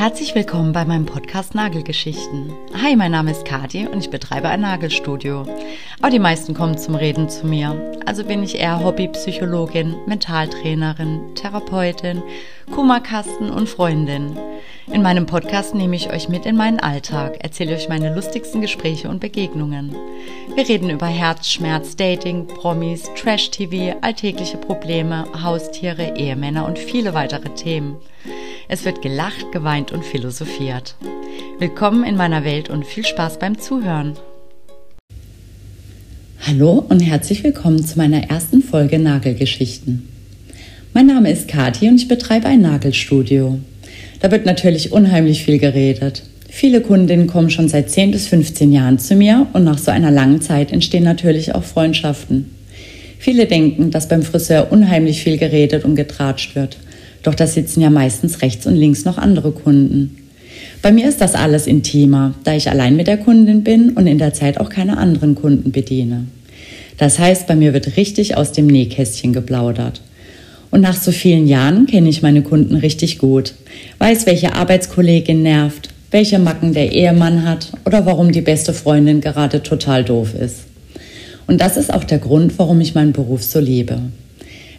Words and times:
Herzlich 0.00 0.34
willkommen 0.34 0.72
bei 0.72 0.86
meinem 0.86 1.04
Podcast 1.04 1.54
Nagelgeschichten. 1.54 2.54
Hi, 2.82 2.96
mein 2.96 3.10
Name 3.10 3.32
ist 3.32 3.44
Kati 3.44 3.86
und 3.86 3.98
ich 3.98 4.08
betreibe 4.08 4.48
ein 4.48 4.62
Nagelstudio. 4.62 5.44
Aber 6.00 6.08
die 6.08 6.18
meisten 6.18 6.54
kommen 6.54 6.78
zum 6.78 6.94
Reden 6.94 7.28
zu 7.28 7.46
mir. 7.46 7.98
Also 8.06 8.24
bin 8.24 8.42
ich 8.42 8.54
eher 8.54 8.82
Hobbypsychologin, 8.82 9.94
Mentaltrainerin, 10.06 11.34
Therapeutin, 11.34 12.22
Kummerkasten 12.74 13.50
und 13.50 13.68
Freundin. 13.68 14.38
In 14.90 15.02
meinem 15.02 15.26
Podcast 15.26 15.74
nehme 15.74 15.96
ich 15.96 16.10
euch 16.10 16.30
mit 16.30 16.46
in 16.46 16.56
meinen 16.56 16.80
Alltag, 16.80 17.36
erzähle 17.40 17.74
euch 17.74 17.90
meine 17.90 18.14
lustigsten 18.14 18.62
Gespräche 18.62 19.10
und 19.10 19.20
Begegnungen. 19.20 19.94
Wir 20.54 20.66
reden 20.66 20.88
über 20.88 21.08
Herzschmerz, 21.08 21.94
Dating, 21.94 22.46
Promis, 22.46 23.02
Trash-TV, 23.20 23.98
alltägliche 24.00 24.56
Probleme, 24.56 25.26
Haustiere, 25.42 26.16
Ehemänner 26.16 26.64
und 26.64 26.78
viele 26.78 27.12
weitere 27.12 27.50
Themen. 27.50 27.96
Es 28.72 28.84
wird 28.84 29.02
gelacht, 29.02 29.50
geweint 29.50 29.90
und 29.90 30.04
philosophiert. 30.04 30.94
Willkommen 31.58 32.04
in 32.04 32.14
meiner 32.14 32.44
Welt 32.44 32.70
und 32.70 32.86
viel 32.86 33.04
Spaß 33.04 33.40
beim 33.40 33.58
Zuhören. 33.58 34.12
Hallo 36.46 36.84
und 36.88 37.00
herzlich 37.00 37.42
willkommen 37.42 37.84
zu 37.84 37.98
meiner 37.98 38.30
ersten 38.30 38.62
Folge 38.62 39.00
Nagelgeschichten. 39.00 40.08
Mein 40.94 41.06
Name 41.06 41.32
ist 41.32 41.48
Kathi 41.48 41.88
und 41.88 41.96
ich 41.96 42.06
betreibe 42.06 42.46
ein 42.46 42.60
Nagelstudio. 42.60 43.58
Da 44.20 44.30
wird 44.30 44.46
natürlich 44.46 44.92
unheimlich 44.92 45.42
viel 45.42 45.58
geredet. 45.58 46.22
Viele 46.48 46.80
Kundinnen 46.80 47.26
kommen 47.26 47.50
schon 47.50 47.68
seit 47.68 47.90
10 47.90 48.12
bis 48.12 48.28
15 48.28 48.70
Jahren 48.70 49.00
zu 49.00 49.16
mir 49.16 49.48
und 49.52 49.64
nach 49.64 49.78
so 49.78 49.90
einer 49.90 50.12
langen 50.12 50.42
Zeit 50.42 50.70
entstehen 50.70 51.02
natürlich 51.02 51.56
auch 51.56 51.64
Freundschaften. 51.64 52.54
Viele 53.18 53.46
denken, 53.46 53.90
dass 53.90 54.06
beim 54.06 54.22
Friseur 54.22 54.70
unheimlich 54.70 55.24
viel 55.24 55.38
geredet 55.38 55.84
und 55.84 55.96
getratscht 55.96 56.54
wird. 56.54 56.76
Doch 57.22 57.34
da 57.34 57.46
sitzen 57.46 57.80
ja 57.80 57.90
meistens 57.90 58.42
rechts 58.42 58.66
und 58.66 58.76
links 58.76 59.04
noch 59.04 59.18
andere 59.18 59.52
Kunden. 59.52 60.16
Bei 60.82 60.92
mir 60.92 61.08
ist 61.08 61.20
das 61.20 61.34
alles 61.34 61.66
intimer, 61.66 62.34
da 62.44 62.54
ich 62.54 62.70
allein 62.70 62.96
mit 62.96 63.06
der 63.06 63.18
Kundin 63.18 63.62
bin 63.62 63.90
und 63.90 64.06
in 64.06 64.18
der 64.18 64.32
Zeit 64.32 64.58
auch 64.58 64.70
keine 64.70 64.96
anderen 64.96 65.34
Kunden 65.34 65.72
bediene. 65.72 66.26
Das 66.96 67.18
heißt, 67.18 67.46
bei 67.46 67.56
mir 67.56 67.72
wird 67.72 67.96
richtig 67.96 68.36
aus 68.36 68.52
dem 68.52 68.66
Nähkästchen 68.66 69.32
geplaudert. 69.32 70.00
Und 70.70 70.82
nach 70.82 70.96
so 70.96 71.12
vielen 71.12 71.46
Jahren 71.46 71.86
kenne 71.86 72.08
ich 72.08 72.22
meine 72.22 72.42
Kunden 72.42 72.76
richtig 72.76 73.18
gut, 73.18 73.54
weiß, 73.98 74.26
welche 74.26 74.54
Arbeitskollegin 74.54 75.42
nervt, 75.42 75.88
welche 76.10 76.38
Macken 76.38 76.72
der 76.72 76.92
Ehemann 76.92 77.44
hat 77.44 77.72
oder 77.84 78.06
warum 78.06 78.32
die 78.32 78.40
beste 78.40 78.72
Freundin 78.72 79.20
gerade 79.20 79.62
total 79.62 80.04
doof 80.04 80.34
ist. 80.34 80.60
Und 81.46 81.60
das 81.60 81.76
ist 81.76 81.92
auch 81.92 82.04
der 82.04 82.18
Grund, 82.18 82.58
warum 82.58 82.80
ich 82.80 82.94
meinen 82.94 83.12
Beruf 83.12 83.42
so 83.42 83.58
liebe. 83.58 83.98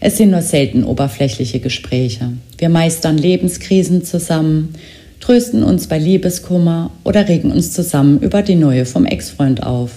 Es 0.04 0.18
sind 0.18 0.32
nur 0.32 0.42
selten 0.42 0.84
oberflächliche 0.84 1.60
Gespräche. 1.60 2.34
Wir 2.58 2.70
meistern 2.70 3.20
Lebenskrisen 3.20 4.04
zusammen, 4.04 4.74
trösten 5.20 5.62
uns 5.62 5.86
bei 5.86 6.00
Liebeskummer 6.00 6.90
oder 7.04 7.30
regen 7.30 7.52
uns 7.52 7.72
zusammen 7.72 8.20
über 8.20 8.42
die 8.42 8.56
neue 8.56 8.86
vom 8.86 9.06
Ex-Freund 9.06 9.62
auf. 9.62 9.92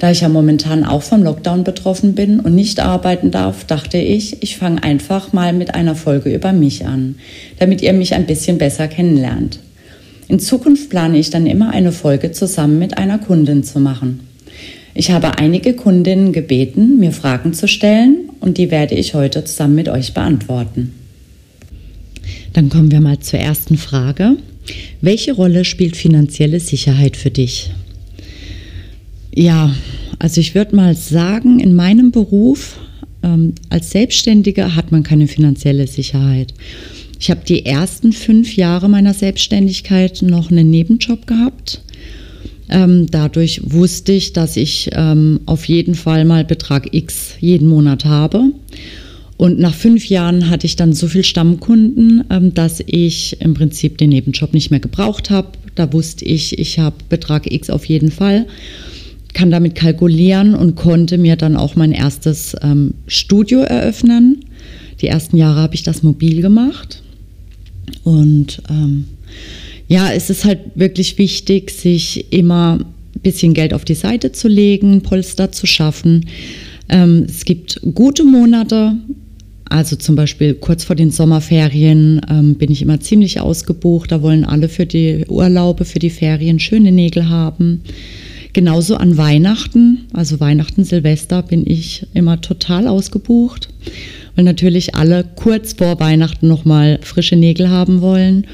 Da 0.00 0.10
ich 0.10 0.22
ja 0.22 0.28
momentan 0.28 0.82
auch 0.82 1.02
vom 1.02 1.22
Lockdown 1.22 1.62
betroffen 1.62 2.16
bin 2.16 2.40
und 2.40 2.56
nicht 2.56 2.80
arbeiten 2.80 3.30
darf, 3.30 3.64
dachte 3.64 3.98
ich, 3.98 4.42
ich 4.42 4.56
fange 4.56 4.82
einfach 4.82 5.32
mal 5.32 5.52
mit 5.52 5.76
einer 5.76 5.94
Folge 5.94 6.34
über 6.34 6.52
mich 6.52 6.84
an, 6.84 7.14
damit 7.60 7.82
ihr 7.82 7.92
mich 7.92 8.14
ein 8.14 8.26
bisschen 8.26 8.58
besser 8.58 8.88
kennenlernt. 8.88 9.60
In 10.26 10.40
Zukunft 10.40 10.90
plane 10.90 11.18
ich 11.18 11.30
dann 11.30 11.46
immer 11.46 11.70
eine 11.70 11.92
Folge 11.92 12.32
zusammen 12.32 12.80
mit 12.80 12.98
einer 12.98 13.18
Kundin 13.18 13.62
zu 13.62 13.78
machen. 13.78 14.26
Ich 14.94 15.10
habe 15.10 15.38
einige 15.38 15.74
Kundinnen 15.74 16.32
gebeten, 16.32 17.00
mir 17.00 17.10
Fragen 17.10 17.52
zu 17.52 17.66
stellen 17.66 18.30
und 18.38 18.58
die 18.58 18.70
werde 18.70 18.94
ich 18.94 19.14
heute 19.14 19.44
zusammen 19.44 19.74
mit 19.74 19.88
euch 19.88 20.14
beantworten. 20.14 20.92
Dann 22.52 22.68
kommen 22.68 22.92
wir 22.92 23.00
mal 23.00 23.18
zur 23.18 23.40
ersten 23.40 23.76
Frage. 23.76 24.36
Welche 25.00 25.32
Rolle 25.32 25.64
spielt 25.64 25.96
finanzielle 25.96 26.60
Sicherheit 26.60 27.16
für 27.16 27.30
dich? 27.30 27.72
Ja, 29.34 29.74
also 30.20 30.40
ich 30.40 30.54
würde 30.54 30.76
mal 30.76 30.94
sagen, 30.94 31.58
in 31.58 31.74
meinem 31.74 32.12
Beruf 32.12 32.78
ähm, 33.24 33.54
als 33.70 33.90
Selbstständiger 33.90 34.76
hat 34.76 34.92
man 34.92 35.02
keine 35.02 35.26
finanzielle 35.26 35.88
Sicherheit. 35.88 36.54
Ich 37.18 37.30
habe 37.30 37.40
die 37.46 37.66
ersten 37.66 38.12
fünf 38.12 38.54
Jahre 38.56 38.88
meiner 38.88 39.12
Selbstständigkeit 39.12 40.22
noch 40.22 40.52
einen 40.52 40.70
Nebenjob 40.70 41.26
gehabt 41.26 41.80
ähm, 42.68 43.06
dadurch 43.10 43.60
wusste 43.64 44.12
ich, 44.12 44.32
dass 44.32 44.56
ich 44.56 44.90
ähm, 44.92 45.40
auf 45.46 45.66
jeden 45.66 45.94
Fall 45.94 46.24
mal 46.24 46.44
Betrag 46.44 46.94
X 46.94 47.34
jeden 47.40 47.68
Monat 47.68 48.04
habe. 48.04 48.52
Und 49.36 49.58
nach 49.58 49.74
fünf 49.74 50.08
Jahren 50.08 50.48
hatte 50.48 50.66
ich 50.66 50.76
dann 50.76 50.92
so 50.92 51.08
viel 51.08 51.24
Stammkunden, 51.24 52.24
ähm, 52.30 52.54
dass 52.54 52.82
ich 52.86 53.40
im 53.40 53.54
Prinzip 53.54 53.98
den 53.98 54.10
Nebenjob 54.10 54.54
nicht 54.54 54.70
mehr 54.70 54.80
gebraucht 54.80 55.30
habe. 55.30 55.48
Da 55.74 55.92
wusste 55.92 56.24
ich, 56.24 56.58
ich 56.58 56.78
habe 56.78 56.96
Betrag 57.08 57.50
X 57.50 57.68
auf 57.68 57.84
jeden 57.86 58.10
Fall, 58.10 58.46
kann 59.32 59.50
damit 59.50 59.74
kalkulieren 59.74 60.54
und 60.54 60.76
konnte 60.76 61.18
mir 61.18 61.36
dann 61.36 61.56
auch 61.56 61.74
mein 61.74 61.92
erstes 61.92 62.54
ähm, 62.62 62.94
Studio 63.08 63.60
eröffnen. 63.60 64.44
Die 65.00 65.08
ersten 65.08 65.36
Jahre 65.36 65.60
habe 65.60 65.74
ich 65.74 65.82
das 65.82 66.04
mobil 66.04 66.40
gemacht. 66.40 67.02
Und 68.04 68.62
ähm, 68.70 69.06
ja, 69.94 70.10
es 70.10 70.28
ist 70.28 70.44
halt 70.44 70.58
wirklich 70.74 71.18
wichtig, 71.18 71.70
sich 71.70 72.32
immer 72.32 72.80
ein 72.80 73.20
bisschen 73.22 73.54
Geld 73.54 73.72
auf 73.72 73.84
die 73.84 73.94
Seite 73.94 74.32
zu 74.32 74.48
legen, 74.48 75.02
Polster 75.02 75.52
zu 75.52 75.68
schaffen. 75.68 76.26
Ähm, 76.88 77.26
es 77.28 77.44
gibt 77.44 77.80
gute 77.94 78.24
Monate, 78.24 78.96
also 79.66 79.94
zum 79.94 80.16
Beispiel 80.16 80.54
kurz 80.54 80.82
vor 80.82 80.96
den 80.96 81.12
Sommerferien 81.12 82.20
ähm, 82.28 82.56
bin 82.56 82.72
ich 82.72 82.82
immer 82.82 82.98
ziemlich 82.98 83.38
ausgebucht. 83.38 84.10
Da 84.10 84.20
wollen 84.20 84.44
alle 84.44 84.68
für 84.68 84.84
die 84.84 85.26
Urlaube, 85.28 85.84
für 85.84 86.00
die 86.00 86.10
Ferien 86.10 86.58
schöne 86.58 86.90
Nägel 86.90 87.28
haben. 87.28 87.82
Genauso 88.52 88.96
an 88.96 89.16
Weihnachten, 89.16 90.06
also 90.12 90.40
Weihnachten, 90.40 90.82
Silvester 90.82 91.42
bin 91.42 91.64
ich 91.70 92.04
immer 92.14 92.40
total 92.40 92.88
ausgebucht, 92.88 93.68
weil 94.34 94.44
natürlich 94.44 94.96
alle 94.96 95.24
kurz 95.36 95.74
vor 95.74 96.00
Weihnachten 96.00 96.48
nochmal 96.48 96.98
frische 97.02 97.36
Nägel 97.36 97.70
haben 97.70 98.00
wollen. 98.00 98.44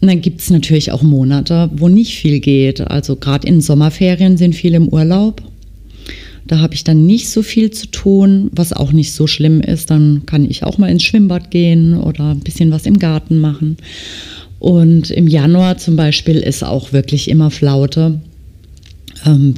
Und 0.00 0.08
dann 0.08 0.20
gibt 0.20 0.40
es 0.40 0.50
natürlich 0.50 0.92
auch 0.92 1.02
Monate, 1.02 1.70
wo 1.74 1.88
nicht 1.88 2.16
viel 2.16 2.40
geht. 2.40 2.80
Also 2.80 3.16
gerade 3.16 3.46
in 3.48 3.60
Sommerferien 3.60 4.36
sind 4.36 4.54
viele 4.54 4.76
im 4.76 4.88
Urlaub. 4.88 5.42
Da 6.46 6.60
habe 6.60 6.74
ich 6.74 6.84
dann 6.84 7.06
nicht 7.06 7.28
so 7.28 7.42
viel 7.42 7.70
zu 7.70 7.86
tun, 7.86 8.50
was 8.52 8.72
auch 8.72 8.92
nicht 8.92 9.12
so 9.12 9.26
schlimm 9.26 9.60
ist. 9.60 9.90
Dann 9.90 10.22
kann 10.26 10.48
ich 10.48 10.62
auch 10.62 10.78
mal 10.78 10.90
ins 10.90 11.02
Schwimmbad 11.02 11.50
gehen 11.50 11.94
oder 11.94 12.30
ein 12.32 12.40
bisschen 12.40 12.70
was 12.70 12.86
im 12.86 12.98
Garten 12.98 13.38
machen. 13.38 13.78
Und 14.58 15.10
im 15.10 15.28
Januar 15.28 15.78
zum 15.78 15.96
Beispiel 15.96 16.36
ist 16.36 16.62
auch 16.62 16.92
wirklich 16.92 17.28
immer 17.28 17.50
Flaute. 17.50 18.20
Ähm, 19.24 19.54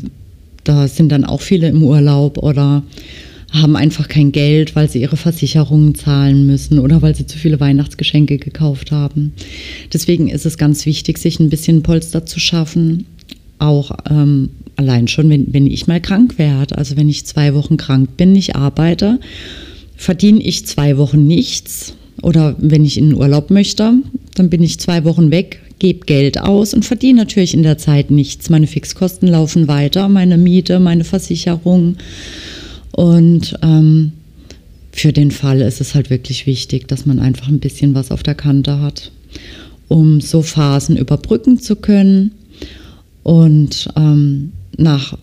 da 0.65 0.89
sind 0.89 1.11
dann 1.11 1.25
auch 1.25 1.41
viele 1.41 1.69
im 1.69 1.83
Urlaub 1.83 2.39
oder 2.39 2.83
haben 3.51 3.77
einfach 3.77 4.09
kein 4.09 4.31
Geld, 4.33 4.77
weil 4.77 4.91
sie 4.91 5.01
ihre 5.01 5.17
Versicherungen 5.17 5.95
zahlen 5.95 6.47
müssen 6.47 6.79
oder 6.79 7.01
weil 7.01 7.15
sie 7.15 7.27
zu 7.27 7.39
viele 7.39 7.61
Weihnachtsgeschenke 7.61 8.39
gekauft 8.39 8.93
haben. 8.93 9.33
Deswegen 9.93 10.29
ist 10.29 10.45
es 10.45 10.59
ganz 10.59 10.85
wichtig, 10.85 11.19
sich 11.19 11.41
ein 11.41 11.49
bisschen 11.49 11.83
Polster 11.83 12.27
zu 12.27 12.41
schaffen. 12.41 13.07
Auch 13.59 13.91
ähm, 14.11 14.51
allein 14.77 15.09
schon, 15.09 15.31
wenn, 15.31 15.53
wenn 15.53 15.67
ich 15.67 15.87
mal 15.87 16.01
krank 16.01 16.39
werde. 16.39 16.77
Also 16.77 16.97
wenn 16.97 17.09
ich 17.09 17.25
zwei 17.25 17.55
Wochen 17.55 17.79
krank 17.79 18.17
bin, 18.17 18.33
nicht 18.33 18.55
arbeite, 18.55 19.19
verdiene 19.97 20.43
ich 20.43 20.67
zwei 20.67 20.99
Wochen 20.99 21.27
nichts. 21.27 21.95
Oder 22.23 22.55
wenn 22.59 22.85
ich 22.85 22.99
in 22.99 23.11
den 23.11 23.19
Urlaub 23.19 23.51
möchte, 23.51 23.95
dann 24.35 24.51
bin 24.51 24.63
ich 24.63 24.79
zwei 24.79 25.05
Wochen 25.05 25.31
weg, 25.31 25.61
gebe 25.79 26.05
Geld 26.05 26.41
aus 26.41 26.75
und 26.75 26.85
verdiene 26.85 27.21
natürlich 27.21 27.55
in 27.55 27.63
der 27.63 27.79
Zeit 27.79 28.11
nichts. 28.11 28.51
Meine 28.51 28.67
Fixkosten 28.67 29.29
laufen 29.29 29.69
weiter, 29.69 30.09
meine 30.09 30.37
Miete, 30.37 30.81
meine 30.81 31.05
Versicherung. 31.05 31.97
Und 32.99 33.57
ähm, 33.63 34.11
für 34.91 35.13
den 35.13 35.31
Fall 35.31 35.61
ist 35.61 35.81
es 35.81 35.95
halt 35.95 36.11
wirklich 36.11 36.47
wichtig, 36.47 36.89
dass 36.89 37.07
man 37.07 37.21
einfach 37.21 37.47
ein 37.47 37.61
bisschen 37.61 37.95
was 37.95 38.11
auf 38.11 38.25
der 38.25 38.35
Kante 38.35 38.81
hat, 38.81 39.13
um 39.87 40.21
so 40.21 40.43
Phasen 40.43 40.97
überbrücken 40.97 41.61
zu 41.61 41.77
können. 41.77 42.33
Und 43.23 43.89
ähm, 43.95 44.51
nach 44.77 45.17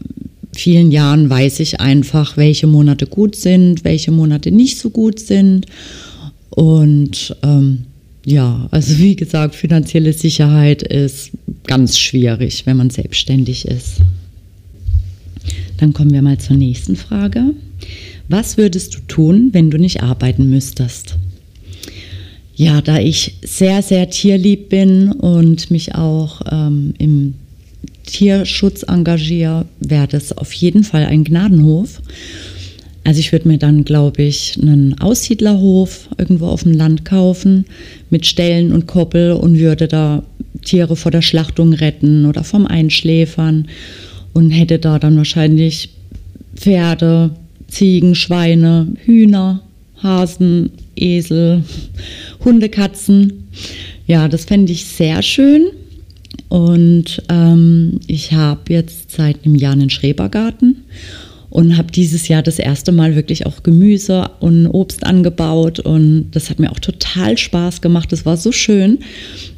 vielen 0.55 0.89
Jahren 0.89 1.29
weiß 1.29 1.59
ich 1.59 1.81
einfach, 1.81 2.37
welche 2.37 2.65
Monate 2.65 3.07
gut 3.07 3.35
sind, 3.35 3.83
welche 3.83 4.11
Monate 4.11 4.51
nicht 4.51 4.77
so 4.77 4.89
gut 4.89 5.19
sind. 5.19 5.65
Und 6.51 7.35
ähm, 7.43 7.87
ja, 8.25 8.69
also 8.71 8.99
wie 8.99 9.17
gesagt, 9.17 9.53
finanzielle 9.53 10.13
Sicherheit 10.13 10.81
ist 10.81 11.31
ganz 11.67 11.99
schwierig, 11.99 12.65
wenn 12.65 12.77
man 12.77 12.89
selbstständig 12.89 13.67
ist. 13.67 13.97
Dann 15.77 15.93
kommen 15.93 16.13
wir 16.13 16.21
mal 16.21 16.37
zur 16.37 16.57
nächsten 16.57 16.95
Frage. 16.95 17.53
Was 18.27 18.57
würdest 18.57 18.95
du 18.95 18.99
tun, 19.07 19.49
wenn 19.51 19.69
du 19.69 19.77
nicht 19.77 20.01
arbeiten 20.01 20.49
müsstest? 20.49 21.17
Ja, 22.55 22.81
da 22.81 22.99
ich 22.99 23.35
sehr, 23.43 23.81
sehr 23.81 24.09
tierlieb 24.09 24.69
bin 24.69 25.11
und 25.11 25.69
mich 25.71 25.93
auch 25.93 26.41
ähm, 26.49 26.93
im 26.97 27.33
Tierschutz 28.05 28.83
engagiere, 28.83 29.65
wäre 29.79 30.07
das 30.07 30.37
auf 30.37 30.53
jeden 30.53 30.83
Fall 30.83 31.05
ein 31.05 31.23
Gnadenhof. 31.23 32.01
Also 33.03 33.19
ich 33.19 33.31
würde 33.31 33.47
mir 33.47 33.57
dann, 33.57 33.83
glaube 33.83 34.23
ich, 34.23 34.57
einen 34.59 34.99
Aussiedlerhof 34.99 36.09
irgendwo 36.17 36.47
auf 36.47 36.63
dem 36.63 36.73
Land 36.73 37.05
kaufen 37.05 37.65
mit 38.09 38.25
Ställen 38.25 38.71
und 38.71 38.87
Koppel 38.87 39.33
und 39.33 39.59
würde 39.59 39.87
da 39.87 40.23
Tiere 40.63 40.95
vor 40.95 41.11
der 41.11 41.21
Schlachtung 41.21 41.73
retten 41.73 42.25
oder 42.25 42.43
vom 42.43 42.65
Einschläfern 42.65 43.67
und 44.35 44.51
hätte 44.51 44.77
da 44.77 44.99
dann 44.99 45.17
wahrscheinlich 45.17 45.89
Pferde, 46.55 47.31
Ziegen, 47.67 48.15
Schweine, 48.15 48.87
Hühner, 49.05 49.63
Hasen, 50.03 50.71
Esel, 50.95 51.63
Hunde, 52.43 52.69
Katzen. 52.69 53.47
Ja, 54.05 54.27
das 54.27 54.45
fände 54.45 54.71
ich 54.71 54.85
sehr 54.85 55.21
schön. 55.23 55.67
Und 56.49 57.23
ähm, 57.29 57.99
ich 58.07 58.33
habe 58.33 58.73
jetzt 58.73 59.11
seit 59.11 59.45
einem 59.45 59.55
Jahr 59.55 59.73
einen 59.73 59.89
Schrebergarten 59.89 60.83
und 61.49 61.77
habe 61.77 61.91
dieses 61.91 62.27
Jahr 62.27 62.43
das 62.43 62.59
erste 62.59 62.91
Mal 62.91 63.15
wirklich 63.15 63.45
auch 63.45 63.63
Gemüse 63.63 64.29
und 64.41 64.67
Obst 64.67 65.05
angebaut 65.05 65.79
und 65.79 66.31
das 66.31 66.49
hat 66.49 66.59
mir 66.59 66.71
auch 66.71 66.79
total 66.79 67.37
Spaß 67.37 67.79
gemacht. 67.79 68.11
Das 68.11 68.25
war 68.25 68.35
so 68.35 68.51
schön, 68.51 68.99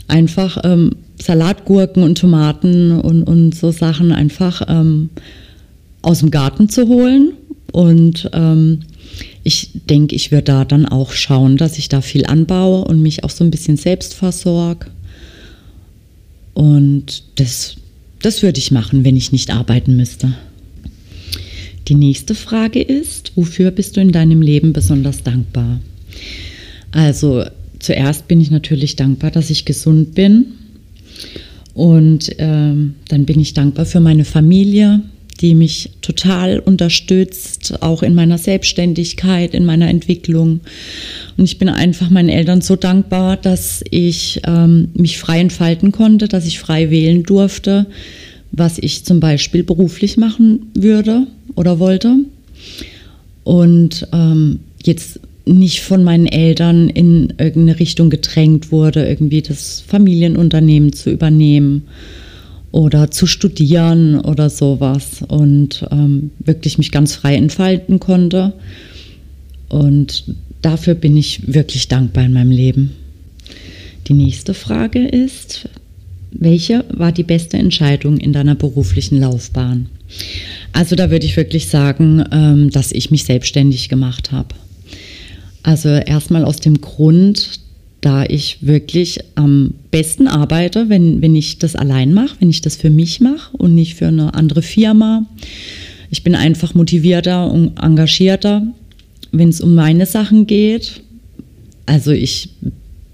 einfach 0.08 0.60
ähm, 0.64 0.92
Salatgurken 1.22 2.04
und 2.04 2.18
Tomaten 2.18 3.00
und, 3.00 3.24
und 3.24 3.56
so 3.56 3.72
Sachen 3.72 4.12
einfach 4.12 4.62
ähm, 4.68 5.10
aus 6.02 6.19
dem 6.19 6.31
Garten 6.31 6.69
zu 6.69 6.88
holen 6.88 7.34
und 7.72 8.30
ähm, 8.34 8.80
ich 9.44 9.69
denke, 9.90 10.16
ich 10.16 10.31
würde 10.31 10.44
da 10.44 10.66
dann 10.66 10.86
auch 10.86 11.12
schauen, 11.12 11.58
dass 11.58 11.78
ich 11.78 11.90
da 11.90 12.02
viel 12.02 12.25
anbaue 12.25 12.86
und 12.86 13.02
mich 13.02 13.24
auch 13.24 13.30
so 13.30 13.44
ein 13.44 13.52
bisschen 13.52 13.78
selbst 13.78 14.14
versorge. 14.14 14.88
Und 16.54 17.24
das, 17.36 17.75
das 18.22 18.42
würde 18.44 18.60
ich 18.60 18.72
machen, 18.72 19.04
wenn 19.04 19.16
ich 19.16 19.31
nicht 19.31 19.52
arbeiten 19.52 19.96
müsste. 19.96 20.34
Die 21.88 21.96
nächste 21.96 22.36
Frage 22.36 22.81
ist, 22.81 23.31
wofür 23.36 23.72
bist 23.72 23.96
du 23.96 24.02
in 24.02 24.12
deinem 24.12 24.42
Leben 24.42 24.74
besonders 24.74 25.24
dankbar? 25.24 25.80
Also 26.92 27.46
zuerst 27.80 28.28
bin 28.28 28.42
ich 28.42 28.52
natürlich 28.52 28.96
dankbar, 28.96 29.31
dass 29.31 29.50
ich 29.50 29.66
gesund 29.66 30.16
bin. 30.16 30.48
Und 31.78 32.32
ähm, 32.40 32.96
dann 33.08 33.26
bin 33.26 33.40
ich 33.40 33.54
dankbar 33.54 33.86
für 33.86 34.00
meine 34.00 34.26
Familie, 34.26 35.02
die 35.42 35.54
mich 35.54 35.92
total 36.02 36.58
unterstützt, 36.58 37.84
auch 37.84 38.02
in 38.02 38.16
meiner 38.16 38.40
Selbstständigkeit, 38.40 39.54
in 39.54 39.64
meiner 39.64 39.88
Entwicklung. 39.88 40.62
Und 41.38 41.46
ich 41.46 41.60
bin 41.60 41.70
einfach 41.70 42.10
meinen 42.10 42.30
Eltern 42.30 42.62
so 42.62 42.76
dankbar, 42.78 43.38
dass 43.38 43.84
ich 43.92 44.42
ähm, 44.48 44.88
mich 44.96 45.20
frei 45.20 45.40
entfalten 45.40 45.92
konnte, 45.92 46.28
dass 46.28 46.48
ich 46.48 46.58
frei 46.58 46.90
wählen 46.90 47.22
durfte, 47.22 47.86
was 48.52 48.80
ich 48.80 49.06
zum 49.06 49.20
Beispiel 49.20 49.62
beruflich 49.62 50.18
machen 50.18 50.72
würde 50.74 51.28
oder 51.54 51.78
wollte. 51.78 52.16
Und 53.44 54.08
ähm, 54.14 54.62
jetzt 54.84 55.20
nicht 55.48 55.82
von 55.82 56.04
meinen 56.04 56.28
Eltern 56.28 56.90
in 56.90 57.34
irgendeine 57.38 57.80
Richtung 57.80 58.10
gedrängt 58.10 58.72
wurde, 58.72 59.08
irgendwie 59.08 59.42
das 59.42 59.84
Familienunternehmen 59.88 60.94
zu 60.94 61.10
übernehmen 61.10 61.84
oder 62.72 63.10
zu 63.12 63.26
studieren 63.26 64.20
oder 64.20 64.50
sowas 64.50 65.24
und 65.28 65.86
ähm, 65.92 66.32
wirklich 66.40 66.78
mich 66.78 66.92
ganz 66.92 67.16
frei 67.16 67.36
entfalten 67.36 68.00
konnte. 68.00 68.54
Und 69.70 70.26
dafür 70.62 70.96
bin 70.96 71.18
ich 71.18 71.54
wirklich 71.54 71.88
dankbar 71.88 72.26
in 72.26 72.34
meinem 72.34 72.52
Leben. 72.52 72.92
Die 74.08 74.14
nächste 74.14 74.54
Frage 74.54 75.06
ist, 75.08 75.70
welche 76.32 76.86
war 76.90 77.12
die 77.12 77.24
beste 77.24 77.58
Entscheidung 77.58 78.18
in 78.18 78.34
deiner 78.34 78.56
beruflichen 78.56 79.20
Laufbahn? 79.20 79.88
Also 80.72 80.96
da 80.96 81.10
würde 81.10 81.26
ich 81.26 81.36
wirklich 81.36 81.68
sagen, 81.68 82.24
ähm, 82.32 82.70
dass 82.70 82.92
ich 82.92 83.12
mich 83.12 83.24
selbstständig 83.24 83.90
gemacht 83.90 84.32
habe. 84.32 84.56
Also 85.68 85.90
erstmal 85.90 86.46
aus 86.46 86.62
dem 86.62 86.80
Grund, 86.80 87.60
da 88.00 88.24
ich 88.24 88.60
wirklich 88.66 89.19
am 89.36 89.74
besten 89.92 90.30
arbeite, 90.30 90.88
wenn, 90.88 91.22
wenn 91.22 91.36
ich 91.36 91.60
das 91.60 91.75
allein 91.75 92.14
mache, 92.14 92.38
wenn 92.40 92.50
ich 92.50 92.62
das 92.62 92.78
für 92.78 92.90
mich 92.90 93.19
mache 93.19 93.58
und 93.58 93.75
nicht 93.75 93.96
für 93.96 94.08
eine 94.08 94.34
andere 94.34 94.62
Firma. 94.62 95.25
Ich 96.10 96.24
bin 96.24 96.36
einfach 96.36 96.74
motivierter 96.74 97.52
und 97.52 97.84
engagierter, 97.84 98.66
wenn 99.34 99.50
es 99.50 99.60
um 99.60 99.75
meine 99.75 100.06
Sachen 100.06 100.48
geht. 100.48 101.02
Also 101.86 102.12
ich 102.12 102.48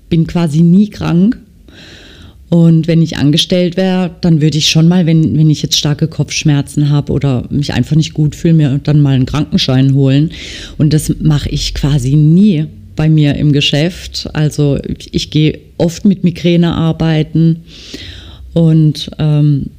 bin 0.09 0.27
quasi 0.27 0.61
nie 0.61 0.89
krank. 0.89 1.39
Und 2.53 2.85
wenn 2.85 3.01
ich 3.01 3.17
angestellt 3.17 3.77
wäre, 3.77 4.11
dann 4.21 4.39
würde 4.39 4.59
ich 4.59 4.69
schon 4.69 4.87
mal, 4.87 5.07
wenn, 5.07 5.35
wenn 5.35 5.49
ich 5.49 5.63
jetzt 5.63 5.75
starke 5.75 6.07
Kopfschmerzen 6.07 6.91
habe 6.91 7.11
oder 7.11 7.47
mich 7.49 7.73
einfach 7.73 7.95
nicht 7.95 8.13
gut 8.13 8.35
fühle, 8.35 8.53
mir 8.53 8.79
dann 8.83 8.99
mal 8.99 9.15
einen 9.15 9.25
Krankenschein 9.25 9.95
holen. 9.95 10.29
Und 10.77 10.93
das 10.93 11.11
mache 11.19 11.49
ich 11.49 11.73
quasi 11.73 12.15
nie 12.15 12.65
bei 12.95 13.09
mir 13.09 13.33
im 13.37 13.53
Geschäft. 13.53 14.29
Also 14.33 14.77
ich, 14.99 15.15
ich 15.15 15.31
gehe 15.31 15.61
oft 15.79 16.05
mit 16.05 16.23
Migräne 16.23 16.75
arbeiten 16.75 17.63
und 18.53 19.09
ähm, 19.17 19.71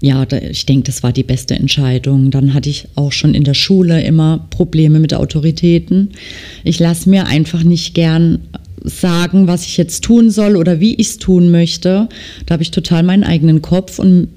ja, 0.00 0.26
ich 0.50 0.64
denke, 0.64 0.84
das 0.84 1.02
war 1.02 1.12
die 1.12 1.24
beste 1.24 1.56
Entscheidung. 1.56 2.30
Dann 2.30 2.54
hatte 2.54 2.70
ich 2.70 2.86
auch 2.94 3.12
schon 3.12 3.34
in 3.34 3.44
der 3.44 3.52
Schule 3.52 4.02
immer 4.02 4.46
Probleme 4.48 4.98
mit 4.98 5.12
Autoritäten. 5.12 6.12
Ich 6.64 6.78
lasse 6.78 7.10
mir 7.10 7.26
einfach 7.26 7.64
nicht 7.64 7.92
gern 7.92 8.38
sagen, 8.82 9.46
was 9.46 9.66
ich 9.66 9.76
jetzt 9.76 10.04
tun 10.04 10.30
soll 10.30 10.56
oder 10.56 10.80
wie 10.80 10.94
ich 10.94 11.08
es 11.08 11.18
tun 11.18 11.50
möchte. 11.50 12.08
Da 12.46 12.52
habe 12.54 12.62
ich 12.62 12.70
total 12.70 13.02
meinen 13.02 13.24
eigenen 13.24 13.62
Kopf 13.62 13.98
und 13.98 14.28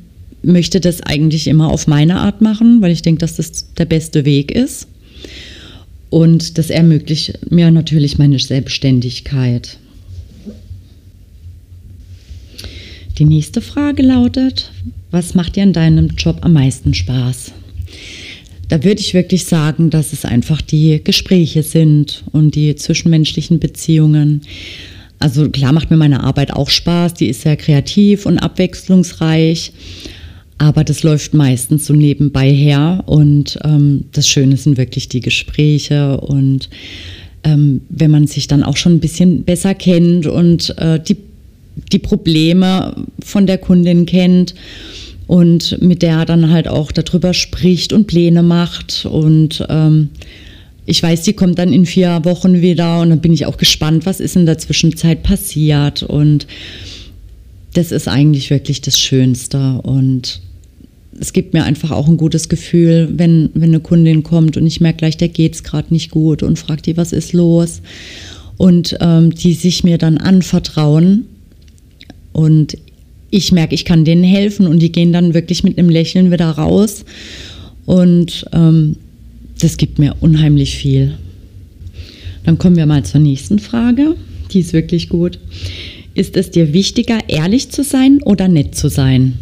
möchte 0.43 0.79
das 0.79 1.01
eigentlich 1.01 1.47
immer 1.47 1.69
auf 1.69 1.87
meine 1.87 2.19
Art 2.19 2.41
machen, 2.41 2.81
weil 2.81 2.91
ich 2.91 3.01
denke, 3.01 3.19
dass 3.19 3.37
das 3.37 3.73
der 3.75 3.85
beste 3.85 4.25
Weg 4.25 4.51
ist. 4.51 4.87
Und 6.09 6.57
das 6.57 6.69
ermöglicht 6.69 7.51
mir 7.51 7.71
natürlich 7.71 8.17
meine 8.17 8.37
Selbstständigkeit. 8.37 9.77
Die 13.17 13.25
nächste 13.25 13.61
Frage 13.61 14.03
lautet, 14.03 14.71
was 15.11 15.35
macht 15.35 15.55
dir 15.55 15.63
in 15.63 15.73
deinem 15.73 16.09
Job 16.17 16.39
am 16.41 16.53
meisten 16.53 16.93
Spaß? 16.93 17.53
Da 18.73 18.83
würde 18.83 19.01
ich 19.01 19.13
wirklich 19.13 19.45
sagen, 19.45 19.91
dass 19.91 20.13
es 20.13 20.25
einfach 20.25 20.59
die 20.59 20.99
Gespräche 21.03 21.61
sind 21.61 22.23
und 22.31 22.55
die 22.55 22.75
zwischenmenschlichen 22.75 23.59
Beziehungen. 23.59 24.41
Also 25.19 25.47
klar 25.51 25.73
macht 25.73 25.91
mir 25.91 25.97
meine 25.97 26.23
Arbeit 26.23 26.51
auch 26.53 26.71
Spaß, 26.71 27.13
die 27.13 27.27
ist 27.27 27.41
sehr 27.41 27.55
kreativ 27.55 28.25
und 28.25 28.39
abwechslungsreich. 28.39 29.73
Aber 30.57 30.83
das 30.83 31.03
läuft 31.03 31.35
meistens 31.35 31.85
so 31.85 31.93
nebenbei 31.93 32.51
her 32.51 33.03
und 33.05 33.59
ähm, 33.63 34.05
das 34.11 34.27
Schöne 34.27 34.57
sind 34.57 34.77
wirklich 34.77 35.07
die 35.07 35.21
Gespräche 35.21 36.19
und 36.19 36.71
ähm, 37.43 37.81
wenn 37.89 38.09
man 38.09 38.25
sich 38.25 38.47
dann 38.47 38.63
auch 38.63 38.77
schon 38.77 38.93
ein 38.93 39.01
bisschen 39.01 39.43
besser 39.43 39.75
kennt 39.75 40.25
und 40.25 40.75
äh, 40.79 40.99
die, 40.99 41.17
die 41.91 41.99
Probleme 41.99 42.95
von 43.23 43.45
der 43.45 43.59
Kundin 43.59 44.07
kennt 44.07 44.55
und 45.27 45.81
mit 45.81 46.01
der 46.01 46.25
dann 46.25 46.51
halt 46.51 46.67
auch 46.67 46.91
darüber 46.91 47.33
spricht 47.33 47.93
und 47.93 48.07
Pläne 48.07 48.43
macht. 48.43 49.05
Und 49.09 49.65
ähm, 49.69 50.09
ich 50.85 51.01
weiß, 51.01 51.23
die 51.23 51.33
kommt 51.33 51.59
dann 51.59 51.71
in 51.71 51.85
vier 51.85 52.25
Wochen 52.25 52.61
wieder. 52.61 53.01
Und 53.01 53.09
dann 53.09 53.21
bin 53.21 53.33
ich 53.33 53.45
auch 53.45 53.57
gespannt, 53.57 54.05
was 54.05 54.19
ist 54.19 54.35
in 54.35 54.45
der 54.45 54.57
Zwischenzeit 54.57 55.23
passiert. 55.23 56.03
Und 56.03 56.47
das 57.73 57.91
ist 57.91 58.07
eigentlich 58.07 58.49
wirklich 58.49 58.81
das 58.81 58.99
Schönste. 58.99 59.79
Und 59.83 60.41
es 61.19 61.31
gibt 61.31 61.53
mir 61.53 61.63
einfach 61.63 61.91
auch 61.91 62.07
ein 62.07 62.17
gutes 62.17 62.49
Gefühl, 62.49 63.09
wenn, 63.15 63.49
wenn 63.53 63.69
eine 63.69 63.79
Kundin 63.79 64.23
kommt 64.23 64.57
und 64.57 64.65
ich 64.65 64.81
merke 64.81 64.97
gleich, 64.97 65.17
der 65.17 65.29
geht 65.29 65.53
es 65.53 65.63
gerade 65.63 65.93
nicht 65.93 66.11
gut 66.11 66.43
und 66.43 66.59
fragt 66.59 66.85
die, 66.85 66.97
was 66.97 67.13
ist 67.13 67.33
los? 67.33 67.81
Und 68.57 68.97
ähm, 68.99 69.33
die 69.33 69.53
sich 69.53 69.83
mir 69.83 69.97
dann 69.97 70.17
anvertrauen. 70.17 71.25
Und 72.33 72.77
ich 73.33 73.51
merke, 73.51 73.73
ich 73.73 73.83
kann 73.83 74.05
denen 74.05 74.23
helfen 74.23 74.67
und 74.67 74.77
die 74.77 74.91
gehen 74.91 75.11
dann 75.11 75.33
wirklich 75.33 75.63
mit 75.63 75.79
einem 75.79 75.89
Lächeln 75.89 76.31
wieder 76.31 76.51
raus 76.51 77.03
und 77.87 78.45
ähm, 78.53 78.95
das 79.59 79.77
gibt 79.77 79.97
mir 79.97 80.15
unheimlich 80.19 80.75
viel. 80.75 81.15
Dann 82.45 82.59
kommen 82.59 82.75
wir 82.75 82.85
mal 82.85 83.03
zur 83.03 83.21
nächsten 83.21 83.57
Frage, 83.57 84.15
die 84.51 84.59
ist 84.59 84.73
wirklich 84.73 85.09
gut. 85.09 85.39
Ist 86.13 86.37
es 86.37 86.51
dir 86.51 86.73
wichtiger, 86.73 87.17
ehrlich 87.27 87.69
zu 87.69 87.83
sein 87.83 88.21
oder 88.21 88.47
nett 88.47 88.75
zu 88.75 88.87
sein? 88.87 89.33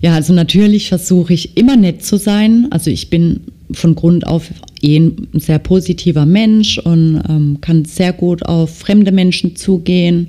Ja, 0.00 0.14
also 0.14 0.32
natürlich 0.32 0.88
versuche 0.88 1.34
ich 1.34 1.56
immer 1.56 1.76
nett 1.76 2.04
zu 2.04 2.18
sein. 2.18 2.68
Also 2.70 2.88
ich 2.88 3.10
bin 3.10 3.40
von 3.72 3.96
Grund 3.96 4.28
auf 4.28 4.48
eh 4.80 4.96
ein 4.96 5.28
sehr 5.32 5.58
positiver 5.58 6.24
Mensch 6.24 6.78
und 6.78 7.20
ähm, 7.28 7.58
kann 7.60 7.84
sehr 7.84 8.12
gut 8.12 8.44
auf 8.44 8.78
fremde 8.78 9.10
Menschen 9.10 9.56
zugehen. 9.56 10.28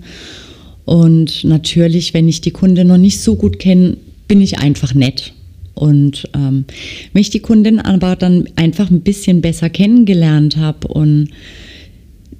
Und 0.91 1.45
natürlich, 1.45 2.13
wenn 2.13 2.27
ich 2.27 2.41
die 2.41 2.51
Kunde 2.51 2.83
noch 2.83 2.97
nicht 2.97 3.21
so 3.21 3.37
gut 3.37 3.59
kenne, 3.59 3.95
bin 4.27 4.41
ich 4.41 4.59
einfach 4.59 4.93
nett. 4.93 5.31
Und 5.73 6.27
ähm, 6.35 6.65
wenn 7.13 7.21
ich 7.21 7.29
die 7.29 7.39
Kundin 7.39 7.79
aber 7.79 8.17
dann 8.17 8.49
einfach 8.57 8.91
ein 8.91 8.99
bisschen 8.99 9.39
besser 9.39 9.69
kennengelernt 9.69 10.57
habe 10.57 10.89
und 10.89 11.29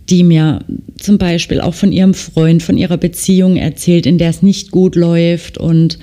die 0.09 0.25
mir 0.25 0.65
zum 0.99 1.17
Beispiel 1.17 1.61
auch 1.61 1.73
von 1.73 1.93
ihrem 1.93 2.13
Freund, 2.13 2.61
von 2.61 2.77
ihrer 2.77 2.97
Beziehung 2.97 3.55
erzählt, 3.55 4.05
in 4.05 4.17
der 4.17 4.31
es 4.31 4.41
nicht 4.41 4.71
gut 4.71 4.97
läuft 4.97 5.57
und 5.57 5.97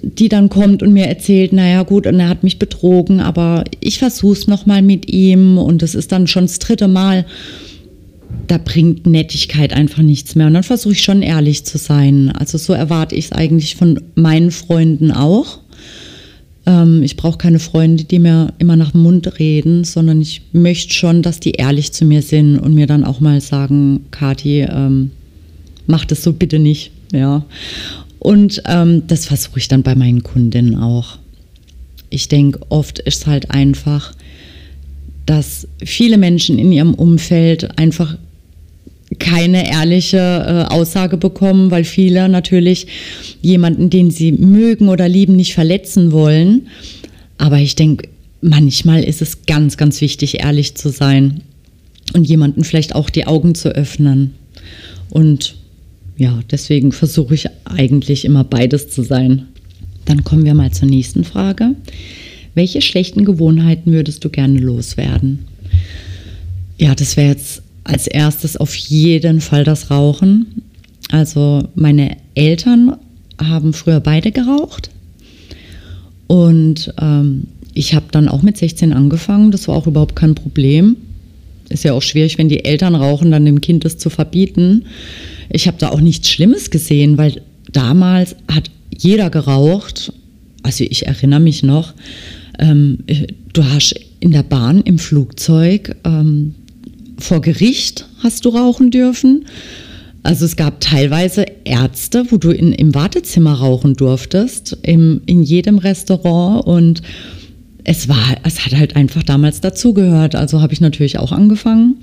die 0.00 0.30
dann 0.30 0.48
kommt 0.48 0.82
und 0.82 0.94
mir 0.94 1.04
erzählt, 1.04 1.52
naja 1.52 1.82
gut, 1.82 2.06
und 2.06 2.18
er 2.18 2.30
hat 2.30 2.44
mich 2.44 2.58
betrogen, 2.58 3.20
aber 3.20 3.64
ich 3.80 3.98
versuche 3.98 4.38
es 4.38 4.46
nochmal 4.46 4.80
mit 4.80 5.12
ihm 5.12 5.58
und 5.58 5.82
es 5.82 5.94
ist 5.94 6.12
dann 6.12 6.26
schon 6.26 6.44
das 6.44 6.60
dritte 6.60 6.88
Mal. 6.88 7.26
Da 8.48 8.58
bringt 8.58 9.06
Nettigkeit 9.06 9.72
einfach 9.72 10.02
nichts 10.02 10.34
mehr. 10.34 10.46
Und 10.46 10.54
dann 10.54 10.62
versuche 10.62 10.92
ich 10.92 11.02
schon 11.02 11.22
ehrlich 11.22 11.64
zu 11.64 11.78
sein. 11.78 12.30
Also 12.30 12.58
so 12.58 12.72
erwarte 12.72 13.14
ich 13.14 13.26
es 13.26 13.32
eigentlich 13.32 13.76
von 13.76 14.00
meinen 14.14 14.50
Freunden 14.50 15.10
auch. 15.12 15.60
Ähm, 16.66 17.02
ich 17.02 17.16
brauche 17.16 17.38
keine 17.38 17.58
Freunde, 17.58 18.04
die 18.04 18.18
mir 18.18 18.52
immer 18.58 18.76
nach 18.76 18.92
dem 18.92 19.02
Mund 19.02 19.38
reden, 19.38 19.84
sondern 19.84 20.20
ich 20.20 20.42
möchte 20.52 20.92
schon, 20.92 21.22
dass 21.22 21.40
die 21.40 21.52
ehrlich 21.52 21.92
zu 21.92 22.04
mir 22.04 22.22
sind 22.22 22.58
und 22.58 22.74
mir 22.74 22.86
dann 22.86 23.04
auch 23.04 23.20
mal 23.20 23.40
sagen, 23.40 24.06
Kathi, 24.10 24.62
ähm, 24.62 25.10
mach 25.86 26.04
das 26.04 26.22
so 26.22 26.32
bitte 26.32 26.58
nicht. 26.58 26.92
Ja. 27.12 27.44
Und 28.18 28.62
ähm, 28.66 29.02
das 29.06 29.26
versuche 29.26 29.58
ich 29.58 29.68
dann 29.68 29.82
bei 29.82 29.94
meinen 29.94 30.22
Kundinnen 30.22 30.76
auch. 30.76 31.18
Ich 32.10 32.28
denke, 32.28 32.60
oft 32.68 32.98
ist 33.00 33.22
es 33.22 33.26
halt 33.26 33.50
einfach, 33.50 34.14
dass 35.26 35.66
viele 35.84 36.18
Menschen 36.18 36.58
in 36.58 36.72
ihrem 36.72 36.94
Umfeld 36.94 37.78
einfach 37.78 38.16
keine 39.22 39.70
ehrliche 39.70 40.18
äh, 40.18 40.74
Aussage 40.74 41.16
bekommen, 41.16 41.70
weil 41.70 41.84
viele 41.84 42.28
natürlich 42.28 42.88
jemanden, 43.40 43.88
den 43.88 44.10
sie 44.10 44.32
mögen 44.32 44.88
oder 44.88 45.08
lieben, 45.08 45.36
nicht 45.36 45.54
verletzen 45.54 46.10
wollen. 46.10 46.66
Aber 47.38 47.58
ich 47.58 47.76
denke, 47.76 48.08
manchmal 48.40 49.04
ist 49.04 49.22
es 49.22 49.46
ganz, 49.46 49.76
ganz 49.76 50.00
wichtig, 50.00 50.40
ehrlich 50.40 50.74
zu 50.74 50.90
sein 50.90 51.42
und 52.14 52.24
jemanden 52.24 52.64
vielleicht 52.64 52.96
auch 52.96 53.08
die 53.10 53.26
Augen 53.26 53.54
zu 53.54 53.68
öffnen. 53.68 54.34
Und 55.08 55.54
ja, 56.18 56.40
deswegen 56.50 56.90
versuche 56.90 57.34
ich 57.34 57.46
eigentlich 57.64 58.24
immer 58.24 58.42
beides 58.42 58.90
zu 58.90 59.02
sein. 59.02 59.46
Dann 60.04 60.24
kommen 60.24 60.44
wir 60.44 60.54
mal 60.54 60.72
zur 60.72 60.88
nächsten 60.88 61.22
Frage. 61.22 61.76
Welche 62.54 62.82
schlechten 62.82 63.24
Gewohnheiten 63.24 63.92
würdest 63.92 64.24
du 64.24 64.30
gerne 64.30 64.58
loswerden? 64.58 65.44
Ja, 66.76 66.94
das 66.96 67.16
wäre 67.16 67.28
jetzt 67.28 67.61
als 67.84 68.06
erstes 68.06 68.56
auf 68.56 68.74
jeden 68.74 69.40
Fall 69.40 69.64
das 69.64 69.90
Rauchen. 69.90 70.62
Also 71.10 71.68
meine 71.74 72.16
Eltern 72.34 72.96
haben 73.38 73.72
früher 73.72 74.00
beide 74.00 74.32
geraucht 74.32 74.90
und 76.32 76.94
ähm, 76.98 77.48
ich 77.74 77.94
habe 77.94 78.06
dann 78.10 78.28
auch 78.28 78.42
mit 78.42 78.56
16 78.56 78.92
angefangen. 78.92 79.50
Das 79.50 79.68
war 79.68 79.76
auch 79.76 79.86
überhaupt 79.86 80.16
kein 80.16 80.34
Problem. 80.34 80.96
Ist 81.68 81.84
ja 81.84 81.92
auch 81.92 82.02
schwierig, 82.02 82.38
wenn 82.38 82.48
die 82.48 82.64
Eltern 82.64 82.94
rauchen, 82.94 83.30
dann 83.30 83.44
dem 83.44 83.60
Kind 83.60 83.84
das 83.84 83.98
zu 83.98 84.10
verbieten. 84.10 84.86
Ich 85.50 85.66
habe 85.66 85.76
da 85.78 85.90
auch 85.90 86.00
nichts 86.00 86.30
Schlimmes 86.30 86.70
gesehen, 86.70 87.18
weil 87.18 87.42
damals 87.70 88.36
hat 88.50 88.70
jeder 88.96 89.30
geraucht. 89.30 90.12
Also 90.62 90.84
ich 90.84 91.06
erinnere 91.06 91.40
mich 91.40 91.62
noch, 91.62 91.92
ähm, 92.58 92.98
du 93.52 93.64
hast 93.64 93.94
in 94.20 94.30
der 94.30 94.42
Bahn, 94.42 94.80
im 94.82 94.98
Flugzeug, 94.98 95.96
ähm, 96.04 96.54
vor 97.24 97.40
Gericht 97.40 98.06
hast 98.22 98.44
du 98.44 98.50
rauchen 98.50 98.90
dürfen. 98.90 99.46
Also 100.22 100.44
es 100.44 100.56
gab 100.56 100.80
teilweise 100.80 101.44
Ärzte, 101.64 102.26
wo 102.30 102.36
du 102.36 102.50
in, 102.50 102.72
im 102.72 102.94
Wartezimmer 102.94 103.54
rauchen 103.54 103.94
durftest, 103.94 104.78
im, 104.82 105.20
in 105.26 105.42
jedem 105.42 105.78
Restaurant 105.78 106.64
und 106.66 107.02
es 107.84 108.08
war, 108.08 108.36
es 108.44 108.64
hat 108.64 108.76
halt 108.76 108.94
einfach 108.94 109.24
damals 109.24 109.60
dazugehört. 109.60 110.36
Also 110.36 110.60
habe 110.60 110.72
ich 110.72 110.80
natürlich 110.80 111.18
auch 111.18 111.32
angefangen. 111.32 111.96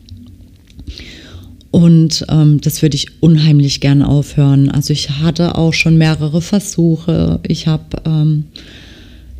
Und 1.71 2.25
ähm, 2.29 2.59
das 2.61 2.81
würde 2.81 2.95
ich 2.95 3.21
unheimlich 3.21 3.79
gern 3.79 4.01
aufhören. 4.01 4.69
Also 4.69 4.91
ich 4.91 5.09
hatte 5.21 5.55
auch 5.55 5.73
schon 5.73 5.97
mehrere 5.97 6.41
Versuche. 6.41 7.39
Ich 7.47 7.67
habe 7.67 8.01
ähm, 8.05 8.45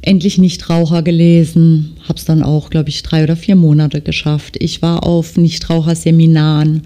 endlich 0.02 0.38
Nichtraucher 0.38 1.02
gelesen, 1.02 1.98
habe 2.10 2.18
es 2.18 2.26
dann 2.26 2.44
auch, 2.44 2.70
glaube 2.70 2.90
ich, 2.90 3.04
drei 3.04 3.24
oder 3.24 3.36
vier 3.36 3.56
Monate 3.56 4.02
geschafft. 4.02 4.58
Ich 4.60 4.82
war 4.82 5.06
auf 5.06 5.38
Nichtraucherseminaren. 5.38 6.82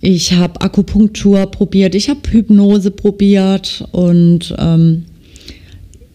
Ich 0.00 0.34
habe 0.34 0.60
Akupunktur 0.60 1.46
probiert, 1.46 1.94
ich 1.94 2.10
habe 2.10 2.20
Hypnose 2.30 2.90
probiert 2.90 3.88
und 3.92 4.54
ähm, 4.58 5.06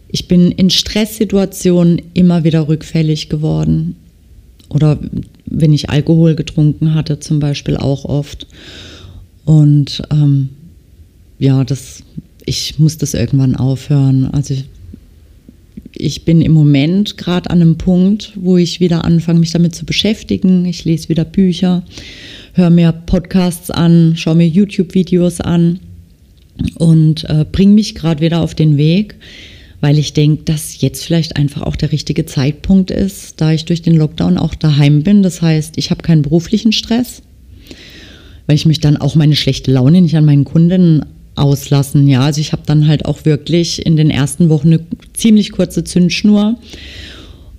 ich 0.10 0.28
bin 0.28 0.52
in 0.52 0.70
Stresssituationen 0.70 2.00
immer 2.14 2.44
wieder 2.44 2.68
rückfällig 2.68 3.30
geworden. 3.30 3.96
Oder 4.70 5.00
wenn 5.48 5.74
ich 5.74 5.90
Alkohol 5.90 6.36
getrunken 6.36 6.94
hatte, 6.94 7.20
zum 7.20 7.40
Beispiel 7.40 7.78
auch 7.78 8.06
oft. 8.06 8.46
Und 9.46 10.04
ähm, 10.12 10.50
ja, 11.40 11.64
das, 11.64 12.04
ich 12.46 12.78
muss 12.78 13.00
das 13.00 13.16
irgendwann 13.16 13.56
aufhören. 13.56 14.30
Also 14.32 14.54
ich, 16.00 16.26
bin 16.26 16.42
im 16.42 16.54
Moment 16.54 17.18
gerade 17.18 17.50
an 17.50 17.62
einem 17.62 17.78
Punkt, 17.78 18.32
wo 18.36 18.58
ich 18.58 18.80
wieder 18.80 19.04
anfange, 19.04 19.40
mich 19.40 19.52
damit 19.52 19.76
zu 19.76 19.86
beschäftigen. 19.86 20.66
Ich 20.66 20.86
lese 20.86 21.10
wieder 21.10 21.26
Bücher, 21.26 21.84
höre 22.54 22.70
mir 22.70 22.92
Podcasts 22.92 23.70
an, 23.70 24.14
schaue 24.16 24.36
mir 24.36 24.48
YouTube-Videos 24.48 25.42
an 25.42 25.80
und 26.76 27.30
äh, 27.30 27.46
bringe 27.52 27.74
mich 27.74 27.96
gerade 27.96 28.22
wieder 28.22 28.42
auf 28.42 28.56
den 28.56 28.78
Weg, 28.78 29.16
weil 29.82 30.00
ich 30.00 30.14
denke, 30.14 30.44
dass 30.44 30.82
jetzt 30.82 31.04
vielleicht 31.04 31.36
einfach 31.36 31.64
auch 31.64 31.76
der 31.76 31.92
richtige 31.92 32.26
Zeitpunkt 32.26 32.92
ist, 32.92 33.40
da 33.42 33.52
ich 33.52 33.66
durch 33.66 33.82
den 33.82 33.96
Lockdown 33.96 34.38
auch 34.38 34.56
daheim 34.56 35.04
bin. 35.04 35.22
Das 35.22 35.42
heißt, 35.42 35.78
ich 35.78 35.92
habe 35.92 36.02
keinen 36.02 36.22
beruflichen 36.22 36.72
Stress, 36.72 37.22
weil 38.48 38.56
ich 38.56 38.66
mich 38.66 38.80
dann 38.80 38.98
auch 38.98 39.16
meine 39.16 39.36
schlechte 39.36 39.72
Laune 39.72 40.02
nicht 40.02 40.16
an 40.16 40.26
meinen 40.26 40.46
Kunden 40.46 41.04
auslassen. 41.40 42.08
Ja, 42.08 42.22
also 42.22 42.42
ich 42.42 42.52
habe 42.52 42.64
dann 42.66 42.88
halt 42.88 43.06
auch 43.06 43.26
wirklich 43.26 43.86
in 43.86 43.96
den 43.96 44.10
ersten 44.10 44.50
Wochen 44.50 44.68
eine 44.68 44.86
ziemlich 45.14 45.52
kurze 45.52 45.84
Zündschnur 45.84 46.58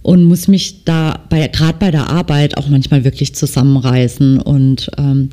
und 0.02 0.24
muss 0.24 0.48
mich 0.48 0.84
da 0.84 1.20
bei, 1.28 1.48
gerade 1.48 1.78
bei 1.78 1.90
der 1.90 2.08
Arbeit 2.08 2.56
auch 2.56 2.68
manchmal 2.68 3.04
wirklich 3.04 3.34
zusammenreißen. 3.34 4.40
Und 4.40 4.90
ähm, 4.98 5.30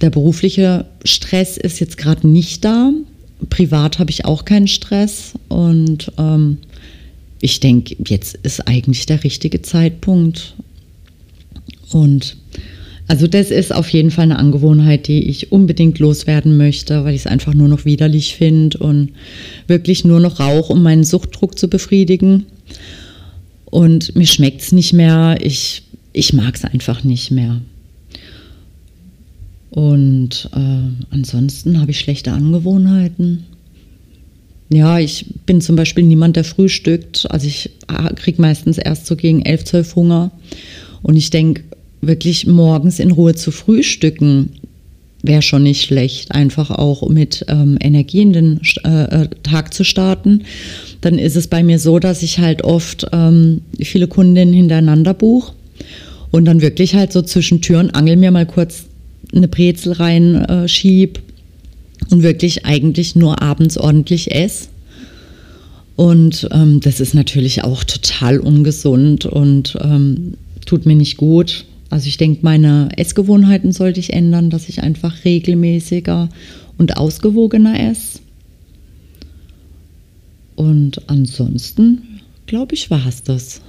der 0.00 0.10
berufliche 0.10 0.86
Stress 1.04 1.56
ist 1.56 1.80
jetzt 1.80 1.98
gerade 1.98 2.26
nicht 2.26 2.64
da 2.64 2.92
privat 3.50 3.98
habe 3.98 4.10
ich 4.10 4.24
auch 4.24 4.44
keinen 4.44 4.68
Stress 4.68 5.34
und 5.48 6.12
ähm, 6.18 6.58
ich 7.40 7.60
denke, 7.60 7.96
jetzt 8.06 8.38
ist 8.42 8.66
eigentlich 8.66 9.06
der 9.06 9.22
richtige 9.22 9.60
Zeitpunkt. 9.60 10.54
Und 11.92 12.36
also 13.08 13.26
das 13.28 13.50
ist 13.50 13.72
auf 13.72 13.88
jeden 13.90 14.10
Fall 14.10 14.24
eine 14.24 14.38
Angewohnheit, 14.38 15.06
die 15.06 15.28
ich 15.28 15.52
unbedingt 15.52 15.98
loswerden 15.98 16.56
möchte, 16.56 17.04
weil 17.04 17.14
ich 17.14 17.20
es 17.22 17.26
einfach 17.26 17.54
nur 17.54 17.68
noch 17.68 17.84
widerlich 17.84 18.34
finde 18.34 18.78
und 18.78 19.12
wirklich 19.68 20.04
nur 20.04 20.18
noch 20.18 20.40
rauche, 20.40 20.72
um 20.72 20.82
meinen 20.82 21.04
Suchtdruck 21.04 21.58
zu 21.58 21.68
befriedigen. 21.68 22.46
Und 23.66 24.16
mir 24.16 24.26
schmeckt 24.26 24.60
es 24.60 24.72
nicht 24.72 24.92
mehr. 24.92 25.36
Ich, 25.40 25.82
ich 26.12 26.32
mag 26.32 26.56
es 26.56 26.64
einfach 26.64 27.04
nicht 27.04 27.30
mehr. 27.30 27.60
Und 29.70 30.48
äh, 30.54 31.14
ansonsten 31.14 31.80
habe 31.80 31.90
ich 31.90 32.00
schlechte 32.00 32.32
Angewohnheiten. 32.32 33.44
Ja, 34.68 34.98
ich 34.98 35.26
bin 35.44 35.60
zum 35.60 35.76
Beispiel 35.76 36.04
niemand, 36.04 36.34
der 36.34 36.44
frühstückt. 36.44 37.30
Also 37.30 37.46
ich 37.46 37.70
ah, 37.86 38.10
kriege 38.14 38.42
meistens 38.42 38.78
erst 38.78 39.06
so 39.06 39.14
gegen 39.14 39.42
11, 39.42 39.64
12 39.64 39.94
Hunger. 39.94 40.30
Und 41.02 41.16
ich 41.16 41.30
denke, 41.30 41.62
wirklich 42.06 42.46
morgens 42.46 42.98
in 42.98 43.10
Ruhe 43.10 43.34
zu 43.34 43.50
frühstücken, 43.50 44.50
wäre 45.22 45.42
schon 45.42 45.62
nicht 45.62 45.82
schlecht. 45.82 46.32
Einfach 46.32 46.70
auch 46.70 47.08
mit 47.08 47.44
ähm, 47.48 47.76
Energie 47.80 48.22
in 48.22 48.32
den 48.32 48.60
äh, 48.84 49.22
äh, 49.22 49.28
Tag 49.42 49.74
zu 49.74 49.84
starten. 49.84 50.44
Dann 51.00 51.18
ist 51.18 51.36
es 51.36 51.48
bei 51.48 51.62
mir 51.62 51.78
so, 51.78 51.98
dass 51.98 52.22
ich 52.22 52.38
halt 52.38 52.62
oft 52.64 53.06
ähm, 53.12 53.62
viele 53.80 54.08
Kundinnen 54.08 54.54
hintereinander 54.54 55.14
buche 55.14 55.52
und 56.30 56.44
dann 56.44 56.60
wirklich 56.60 56.94
halt 56.94 57.12
so 57.12 57.22
zwischen 57.22 57.60
Tür 57.60 57.80
und 57.80 57.94
Angel 57.94 58.16
mir 58.16 58.30
mal 58.30 58.46
kurz 58.46 58.84
eine 59.34 59.48
Brezel 59.48 59.92
reinschieb 59.92 61.18
äh, 61.18 62.12
und 62.12 62.22
wirklich 62.22 62.64
eigentlich 62.64 63.16
nur 63.16 63.42
abends 63.42 63.76
ordentlich 63.78 64.32
esse. 64.32 64.68
Und 65.96 66.46
ähm, 66.52 66.80
das 66.80 67.00
ist 67.00 67.14
natürlich 67.14 67.64
auch 67.64 67.82
total 67.82 68.38
ungesund 68.38 69.24
und 69.24 69.78
ähm, 69.80 70.34
tut 70.66 70.84
mir 70.84 70.94
nicht 70.94 71.16
gut. 71.16 71.64
Also 71.96 72.08
ich 72.08 72.18
denke, 72.18 72.40
meine 72.42 72.90
Essgewohnheiten 72.98 73.72
sollte 73.72 74.00
ich 74.00 74.12
ändern, 74.12 74.50
dass 74.50 74.68
ich 74.68 74.82
einfach 74.82 75.24
regelmäßiger 75.24 76.28
und 76.76 76.98
ausgewogener 76.98 77.88
esse. 77.88 78.18
Und 80.56 81.08
ansonsten, 81.08 82.20
glaube 82.44 82.74
ich, 82.74 82.90
war 82.90 83.06
es 83.06 83.22
das. 83.22 83.62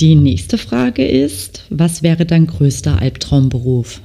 Die 0.00 0.16
nächste 0.16 0.58
Frage 0.58 1.06
ist, 1.06 1.62
was 1.70 2.02
wäre 2.02 2.26
dein 2.26 2.48
größter 2.48 3.00
Albtraumberuf? 3.00 4.00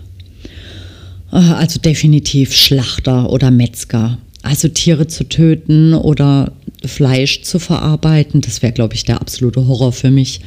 Äh, 1.32 1.38
also 1.38 1.80
definitiv 1.80 2.54
Schlachter 2.54 3.32
oder 3.32 3.50
Metzger. 3.50 4.20
Also 4.44 4.68
Tiere 4.68 5.08
zu 5.08 5.28
töten 5.28 5.96
oder 5.96 6.52
Fleisch 6.86 7.42
zu 7.42 7.58
verarbeiten, 7.58 8.42
das 8.42 8.62
wäre, 8.62 8.74
glaube 8.74 8.94
ich, 8.94 9.06
der 9.06 9.22
absolute 9.22 9.66
Horror 9.66 9.92
für 9.92 10.12
mich. 10.12 10.42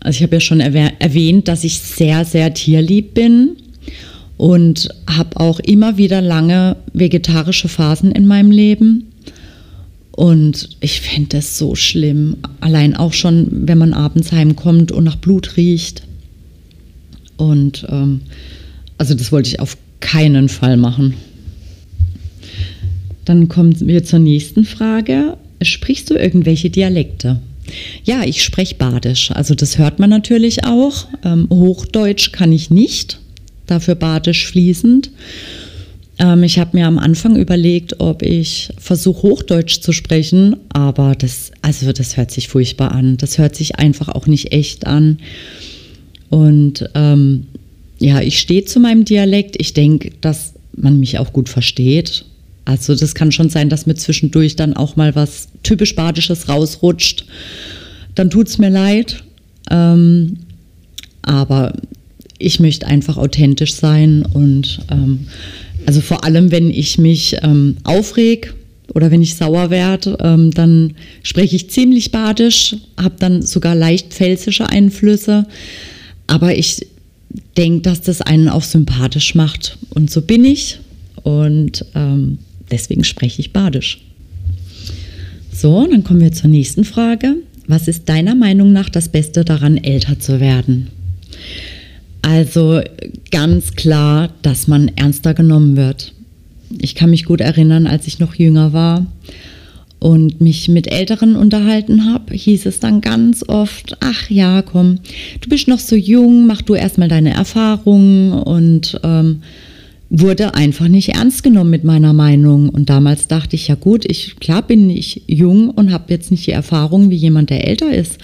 Also 0.00 0.18
ich 0.18 0.22
habe 0.22 0.36
ja 0.36 0.40
schon 0.40 0.60
erwähnt, 0.60 1.48
dass 1.48 1.64
ich 1.64 1.80
sehr, 1.80 2.24
sehr 2.24 2.54
tierlieb 2.54 3.14
bin 3.14 3.56
und 4.36 4.88
habe 5.08 5.40
auch 5.40 5.60
immer 5.60 5.96
wieder 5.96 6.20
lange 6.20 6.76
vegetarische 6.92 7.68
Phasen 7.68 8.12
in 8.12 8.26
meinem 8.26 8.50
Leben. 8.50 9.12
Und 10.12 10.70
ich 10.80 11.00
fände 11.00 11.36
das 11.36 11.58
so 11.58 11.74
schlimm. 11.74 12.38
Allein 12.60 12.96
auch 12.96 13.12
schon, 13.12 13.48
wenn 13.68 13.78
man 13.78 13.92
abends 13.92 14.32
heimkommt 14.32 14.92
und 14.92 15.04
nach 15.04 15.16
Blut 15.16 15.56
riecht. 15.56 16.02
Und 17.36 17.86
ähm, 17.90 18.20
also 18.96 19.14
das 19.14 19.30
wollte 19.30 19.50
ich 19.50 19.60
auf 19.60 19.76
keinen 20.00 20.48
Fall 20.48 20.76
machen. 20.76 21.14
Dann 23.26 23.48
kommen 23.48 23.74
wir 23.86 24.04
zur 24.04 24.20
nächsten 24.20 24.64
Frage. 24.64 25.36
Sprichst 25.60 26.10
du 26.10 26.14
irgendwelche 26.14 26.70
Dialekte? 26.70 27.40
Ja, 28.04 28.22
ich 28.24 28.42
spreche 28.42 28.74
Badisch. 28.76 29.30
Also 29.30 29.54
das 29.54 29.78
hört 29.78 29.98
man 29.98 30.10
natürlich 30.10 30.64
auch. 30.64 31.06
Ähm, 31.24 31.48
Hochdeutsch 31.50 32.32
kann 32.32 32.52
ich 32.52 32.70
nicht, 32.70 33.20
dafür 33.66 33.94
Badisch 33.94 34.46
fließend. 34.46 35.10
Ähm, 36.18 36.42
ich 36.42 36.58
habe 36.58 36.76
mir 36.76 36.86
am 36.86 36.98
Anfang 36.98 37.36
überlegt, 37.36 38.00
ob 38.00 38.22
ich 38.22 38.70
versuche, 38.78 39.22
Hochdeutsch 39.22 39.80
zu 39.80 39.92
sprechen, 39.92 40.56
aber 40.70 41.14
das, 41.14 41.50
also 41.62 41.92
das 41.92 42.16
hört 42.16 42.30
sich 42.30 42.48
furchtbar 42.48 42.92
an. 42.92 43.16
Das 43.16 43.38
hört 43.38 43.56
sich 43.56 43.78
einfach 43.78 44.08
auch 44.08 44.26
nicht 44.26 44.52
echt 44.52 44.86
an. 44.86 45.18
Und 46.30 46.88
ähm, 46.94 47.46
ja, 47.98 48.20
ich 48.20 48.38
stehe 48.38 48.64
zu 48.64 48.80
meinem 48.80 49.04
Dialekt. 49.04 49.56
Ich 49.58 49.74
denke, 49.74 50.12
dass 50.20 50.54
man 50.74 50.98
mich 50.98 51.18
auch 51.18 51.32
gut 51.32 51.48
versteht. 51.48 52.24
Also 52.66 52.94
das 52.94 53.14
kann 53.14 53.32
schon 53.32 53.48
sein, 53.48 53.70
dass 53.70 53.86
mir 53.86 53.94
zwischendurch 53.94 54.56
dann 54.56 54.74
auch 54.74 54.96
mal 54.96 55.14
was 55.14 55.48
typisch 55.62 55.94
Badisches 55.94 56.48
rausrutscht. 56.48 57.24
Dann 58.14 58.28
tut 58.28 58.48
es 58.48 58.58
mir 58.58 58.70
leid. 58.70 59.22
Ähm, 59.70 60.38
aber 61.22 61.72
ich 62.38 62.60
möchte 62.60 62.86
einfach 62.86 63.16
authentisch 63.16 63.74
sein 63.74 64.24
und 64.32 64.80
ähm, 64.90 65.26
also 65.86 66.00
vor 66.00 66.24
allem, 66.24 66.50
wenn 66.50 66.70
ich 66.70 66.98
mich 66.98 67.36
ähm, 67.42 67.76
aufreg 67.84 68.54
oder 68.94 69.10
wenn 69.10 69.22
ich 69.22 69.36
sauer 69.36 69.70
werde, 69.70 70.18
ähm, 70.20 70.50
dann 70.50 70.94
spreche 71.22 71.56
ich 71.56 71.70
ziemlich 71.70 72.10
badisch, 72.10 72.76
habe 72.96 73.14
dann 73.18 73.42
sogar 73.42 73.74
leicht 73.74 74.12
pfälzische 74.12 74.68
Einflüsse. 74.68 75.46
Aber 76.26 76.56
ich 76.56 76.86
denke, 77.56 77.82
dass 77.82 78.00
das 78.00 78.20
einen 78.20 78.48
auch 78.48 78.62
sympathisch 78.62 79.34
macht. 79.34 79.78
Und 79.90 80.10
so 80.10 80.22
bin 80.22 80.44
ich. 80.44 80.80
Und 81.22 81.84
ähm, 81.94 82.38
deswegen 82.70 83.04
spreche 83.04 83.40
ich 83.40 83.52
badisch. 83.52 84.00
So, 85.52 85.86
dann 85.86 86.04
kommen 86.04 86.20
wir 86.20 86.32
zur 86.32 86.50
nächsten 86.50 86.84
Frage. 86.84 87.36
Was 87.66 87.88
ist 87.88 88.08
deiner 88.08 88.34
Meinung 88.34 88.72
nach 88.72 88.88
das 88.88 89.08
Beste 89.08 89.44
daran, 89.44 89.76
älter 89.78 90.20
zu 90.20 90.38
werden? 90.40 90.88
Also 92.22 92.80
ganz 93.30 93.74
klar, 93.74 94.30
dass 94.42 94.68
man 94.68 94.90
ernster 94.96 95.32
genommen 95.32 95.76
wird. 95.76 96.12
Ich 96.78 96.94
kann 96.94 97.10
mich 97.10 97.24
gut 97.24 97.40
erinnern, 97.40 97.86
als 97.86 98.06
ich 98.06 98.18
noch 98.18 98.34
jünger 98.34 98.72
war 98.72 99.06
und 99.98 100.40
mich 100.40 100.68
mit 100.68 100.90
Älteren 100.92 101.36
unterhalten 101.36 102.12
habe, 102.12 102.34
hieß 102.34 102.66
es 102.66 102.80
dann 102.80 103.00
ganz 103.00 103.44
oft, 103.48 103.96
ach 104.00 104.28
ja, 104.28 104.62
komm, 104.62 104.98
du 105.40 105.48
bist 105.48 105.68
noch 105.68 105.78
so 105.78 105.96
jung, 105.96 106.46
mach 106.46 106.62
du 106.62 106.74
erstmal 106.74 107.08
deine 107.08 107.32
Erfahrungen 107.32 108.32
und 108.32 109.00
ähm, 109.02 109.42
wurde 110.08 110.54
einfach 110.54 110.88
nicht 110.88 111.10
ernst 111.10 111.42
genommen 111.42 111.70
mit 111.70 111.84
meiner 111.84 112.12
Meinung. 112.12 112.68
Und 112.68 112.88
damals 112.90 113.26
dachte 113.26 113.56
ich, 113.56 113.68
ja 113.68 113.74
gut, 113.74 114.04
ich 114.04 114.36
klar 114.36 114.62
bin 114.62 114.88
ich 114.88 115.22
jung 115.26 115.70
und 115.70 115.92
habe 115.92 116.12
jetzt 116.12 116.30
nicht 116.30 116.46
die 116.46 116.52
Erfahrung 116.52 117.10
wie 117.10 117.16
jemand, 117.16 117.50
der 117.50 117.66
älter 117.66 117.92
ist. 117.92 118.18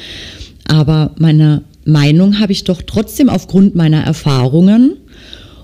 Aber 0.68 1.14
meine 1.18 1.62
Meinung 1.84 2.38
habe 2.38 2.52
ich 2.52 2.64
doch 2.64 2.82
trotzdem 2.82 3.28
aufgrund 3.28 3.74
meiner 3.74 4.02
Erfahrungen 4.02 4.94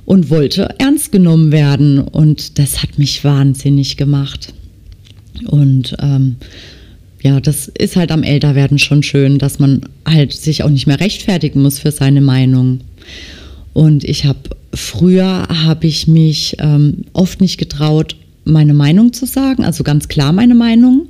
und 0.05 0.31
wollte 0.31 0.75
ernst 0.79 1.13
genommen 1.13 1.53
werden. 1.53 2.01
Und 2.01 2.59
das 2.59 2.83
hat 2.83 2.99
mich 2.99 3.23
wahnsinnig 3.23 3.97
gemacht. 3.97 4.53
Und 5.47 5.97
ähm, 6.01 6.37
ja, 7.23 7.41
das 7.41 7.69
ist 7.69 7.97
halt 7.97 8.11
am 8.11 8.23
Älterwerden 8.23 8.79
schon 8.79 9.03
schön, 9.03 9.39
dass 9.39 9.59
man 9.59 9.83
halt 10.05 10.33
sich 10.33 10.63
auch 10.65 10.71
nicht 10.71 10.87
mehr 10.87 11.01
rechtfertigen 11.01 11.63
muss 11.63 11.79
für 11.79 11.93
seine 11.93 12.21
Meinung. 12.21 12.81
Und 13.73 14.03
ich 14.03 14.25
habe 14.25 14.39
früher 14.75 15.47
habe 15.49 15.87
ich 15.87 16.09
mich 16.09 16.57
ähm, 16.59 17.05
oft 17.13 17.41
nicht 17.41 17.59
getraut, 17.59 18.17
meine 18.45 18.75
Meinung 18.75 19.13
zu 19.13 19.26
sagen, 19.26 19.65
also 19.65 19.85
ganz 19.85 20.09
klar 20.09 20.33
meine 20.33 20.54
Meinung. 20.54 21.09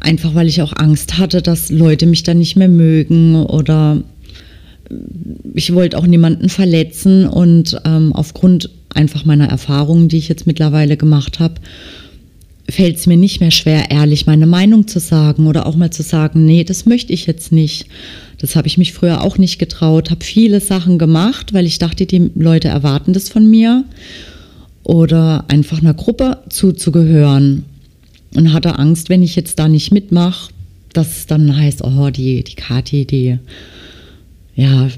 Einfach 0.00 0.34
weil 0.34 0.48
ich 0.48 0.62
auch 0.62 0.72
Angst 0.76 1.18
hatte, 1.18 1.42
dass 1.42 1.70
Leute 1.70 2.06
mich 2.06 2.22
dann 2.22 2.38
nicht 2.38 2.56
mehr 2.56 2.68
mögen 2.68 3.36
oder 3.36 4.02
ich 5.54 5.74
wollte 5.74 5.98
auch 5.98 6.06
niemanden 6.06 6.48
verletzen 6.48 7.26
und 7.26 7.80
ähm, 7.84 8.12
aufgrund 8.12 8.70
einfach 8.94 9.24
meiner 9.24 9.48
Erfahrungen, 9.48 10.08
die 10.08 10.18
ich 10.18 10.28
jetzt 10.28 10.46
mittlerweile 10.46 10.96
gemacht 10.96 11.40
habe, 11.40 11.54
fällt 12.68 12.96
es 12.96 13.06
mir 13.06 13.16
nicht 13.16 13.40
mehr 13.40 13.50
schwer, 13.50 13.90
ehrlich 13.90 14.26
meine 14.26 14.46
Meinung 14.46 14.86
zu 14.86 14.98
sagen 14.98 15.46
oder 15.46 15.66
auch 15.66 15.76
mal 15.76 15.90
zu 15.90 16.02
sagen, 16.02 16.44
nee, 16.44 16.64
das 16.64 16.86
möchte 16.86 17.12
ich 17.12 17.26
jetzt 17.26 17.52
nicht. 17.52 17.86
Das 18.38 18.54
habe 18.54 18.66
ich 18.68 18.78
mich 18.78 18.92
früher 18.92 19.22
auch 19.22 19.38
nicht 19.38 19.58
getraut, 19.58 20.10
habe 20.10 20.24
viele 20.24 20.60
Sachen 20.60 20.98
gemacht, 20.98 21.54
weil 21.54 21.66
ich 21.66 21.78
dachte, 21.78 22.06
die 22.06 22.30
Leute 22.34 22.68
erwarten 22.68 23.12
das 23.12 23.28
von 23.28 23.48
mir 23.48 23.84
oder 24.82 25.44
einfach 25.48 25.80
einer 25.80 25.94
Gruppe 25.94 26.42
zuzugehören 26.48 27.64
und 28.34 28.52
hatte 28.52 28.78
Angst, 28.78 29.08
wenn 29.08 29.22
ich 29.22 29.36
jetzt 29.36 29.58
da 29.58 29.68
nicht 29.68 29.92
mitmache, 29.92 30.50
dass 30.92 31.18
es 31.18 31.26
dann 31.26 31.56
heißt, 31.56 31.82
oh, 31.82 32.10
die, 32.10 32.44
die 32.44 32.54
Kathi, 32.54 33.06
die, 33.06 33.38
ja, 34.54 34.88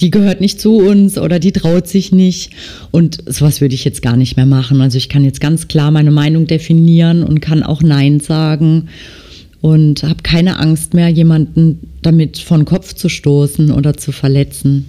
die 0.00 0.10
gehört 0.10 0.40
nicht 0.40 0.60
zu 0.60 0.76
uns 0.76 1.18
oder 1.18 1.40
die 1.40 1.52
traut 1.52 1.88
sich 1.88 2.12
nicht. 2.12 2.52
Und 2.92 3.18
sowas 3.26 3.60
würde 3.60 3.74
ich 3.74 3.84
jetzt 3.84 4.02
gar 4.02 4.16
nicht 4.16 4.36
mehr 4.36 4.46
machen. 4.46 4.80
Also 4.80 4.96
ich 4.96 5.08
kann 5.08 5.24
jetzt 5.24 5.40
ganz 5.40 5.66
klar 5.66 5.90
meine 5.90 6.12
Meinung 6.12 6.46
definieren 6.46 7.24
und 7.24 7.40
kann 7.40 7.62
auch 7.62 7.82
Nein 7.82 8.20
sagen 8.20 8.88
und 9.60 10.02
habe 10.02 10.22
keine 10.22 10.58
Angst 10.58 10.94
mehr, 10.94 11.08
jemanden 11.08 11.90
damit 12.02 12.38
von 12.38 12.64
Kopf 12.64 12.94
zu 12.94 13.08
stoßen 13.08 13.72
oder 13.72 13.96
zu 13.96 14.12
verletzen. 14.12 14.86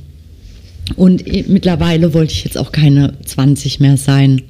Und 0.95 1.25
mittlerweile 1.47 2.13
wollte 2.13 2.33
ich 2.33 2.43
jetzt 2.43 2.57
auch 2.57 2.71
keine 2.71 3.13
20 3.25 3.79
mehr 3.79 3.97
sein 3.97 4.41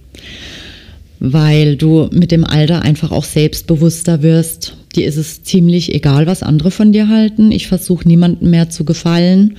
weil 1.20 1.76
du 1.76 2.10
mit 2.12 2.32
dem 2.32 2.46
Alter 2.46 2.82
einfach 2.82 3.12
auch 3.12 3.26
selbstbewusster 3.26 4.24
wirst. 4.24 4.76
Dir 4.96 5.06
ist 5.06 5.18
es 5.18 5.44
ziemlich 5.44 5.94
egal, 5.94 6.26
was 6.26 6.44
andere 6.44 6.72
von 6.72 6.92
dir 6.92 7.10
halten. 7.10 7.52
Ich 7.52 7.68
versuche 7.68 8.08
niemandem 8.08 8.50
mehr 8.50 8.70
zu 8.70 8.86
gefallen. 8.86 9.58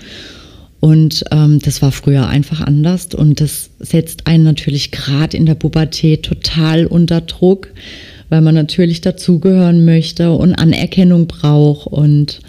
Und 0.80 1.24
ähm, 1.30 1.58
das 1.60 1.82
war 1.82 1.92
früher 1.92 2.26
einfach 2.26 2.62
anders. 2.62 3.08
Und 3.14 3.40
das 3.40 3.70
setzt 3.78 4.26
einen 4.26 4.44
natürlich 4.44 4.90
gerade 4.90 5.36
in 5.36 5.44
der 5.44 5.54
Pubertät 5.54 6.22
total 6.22 6.86
unter 6.86 7.20
Druck, 7.20 7.68
weil 8.30 8.40
man 8.40 8.54
natürlich 8.54 9.00
dazugehören 9.02 9.84
möchte 9.84 10.32
und 10.32 10.54
Anerkennung 10.54 11.26
braucht. 11.26 11.88
Und 11.88 12.40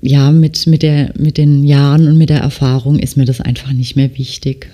ja, 0.00 0.30
mit, 0.30 0.66
mit, 0.66 0.82
der, 0.82 1.12
mit 1.18 1.36
den 1.36 1.64
Jahren 1.64 2.08
und 2.08 2.16
mit 2.16 2.30
der 2.30 2.40
Erfahrung 2.40 2.98
ist 2.98 3.16
mir 3.16 3.26
das 3.26 3.40
einfach 3.40 3.72
nicht 3.72 3.96
mehr 3.96 4.16
wichtig. 4.16 4.70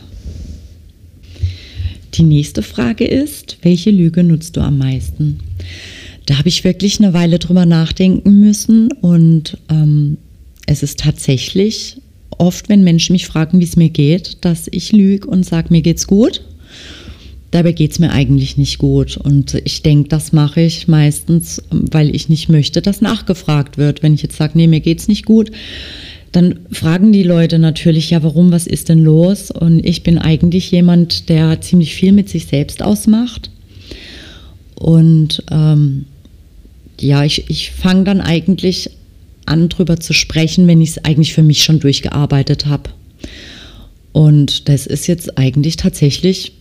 Die 2.15 2.23
nächste 2.23 2.63
Frage 2.63 3.05
ist, 3.05 3.59
welche 3.63 3.91
Lüge 3.91 4.23
nutzt 4.23 4.57
du 4.57 4.61
am 4.61 4.79
meisten? 4.79 5.41
Da 6.27 6.39
habe 6.39 6.49
ich 6.49 6.65
wirklich 6.65 6.99
eine 7.01 7.15
Weile 7.15 7.39
drüber 7.39 7.65
nachdenken 7.65 8.41
müssen 8.41 8.93
und 8.93 9.57
ähm, 9.71 10.19
es 10.67 10.83
ist 10.83 11.01
tatsächlich 11.01 11.97
oft, 12.37 12.69
wenn 12.69 12.85
Menschen 12.85 13.13
mich 13.13 13.27
fragen, 13.27 13.61
wie 13.61 13.65
es 13.65 13.77
mir 13.77 13.89
geht, 13.89 14.39
dass 14.43 14.69
ich 14.71 14.93
lüge 14.93 15.27
und 15.27 15.45
sage, 15.45 15.69
mir 15.71 15.83
geht's 15.83 16.07
gut. 16.07 16.43
Dabei 17.51 17.73
geht 17.73 17.93
es 17.93 17.99
mir 17.99 18.11
eigentlich 18.11 18.57
nicht 18.59 18.79
gut. 18.79 19.17
Und 19.17 19.55
ich 19.65 19.83
denke, 19.83 20.09
das 20.09 20.33
mache 20.33 20.61
ich 20.61 20.87
meistens, 20.87 21.63
weil 21.71 22.15
ich 22.15 22.29
nicht 22.29 22.49
möchte, 22.49 22.83
dass 22.83 23.01
nachgefragt 23.01 23.79
wird. 23.79 24.03
Wenn 24.03 24.15
ich 24.15 24.23
jetzt 24.23 24.37
sage, 24.37 24.53
nee, 24.55 24.67
mir 24.67 24.81
geht's 24.81 25.09
nicht 25.09 25.25
gut, 25.25 25.51
dann 26.33 26.61
fragen 26.71 27.11
die 27.11 27.23
Leute 27.23 27.59
natürlich, 27.59 28.11
ja, 28.11 28.23
warum, 28.23 28.53
was 28.53 28.67
ist 28.67 28.91
denn 28.91 29.03
los? 29.03 29.51
Und 29.51 29.85
ich 29.85 30.03
bin 30.03 30.19
eigentlich 30.19 30.71
jemand, 30.71 31.31
der 31.31 31.61
ziemlich 31.63 31.95
viel 31.95 32.13
mit 32.13 32.29
sich 32.29 32.47
selbst 32.47 32.83
ausmacht. 32.83 33.51
Und 34.75 35.43
ähm, 35.51 36.05
ja, 37.01 37.25
ich, 37.25 37.49
ich 37.49 37.71
fange 37.71 38.05
dann 38.05 38.21
eigentlich 38.21 38.91
an, 39.47 39.71
drüber 39.71 39.99
zu 39.99 40.13
sprechen, 40.13 40.67
wenn 40.67 40.83
ich 40.83 40.91
es 40.91 41.05
eigentlich 41.05 41.33
für 41.33 41.43
mich 41.43 41.65
schon 41.65 41.81
durchgearbeitet 41.81 42.67
habe. 42.67 42.91
Und 44.13 44.69
das 44.69 44.87
ist 44.87 45.07
jetzt 45.07 45.39
eigentlich 45.39 45.77
tatsächlich 45.77 46.53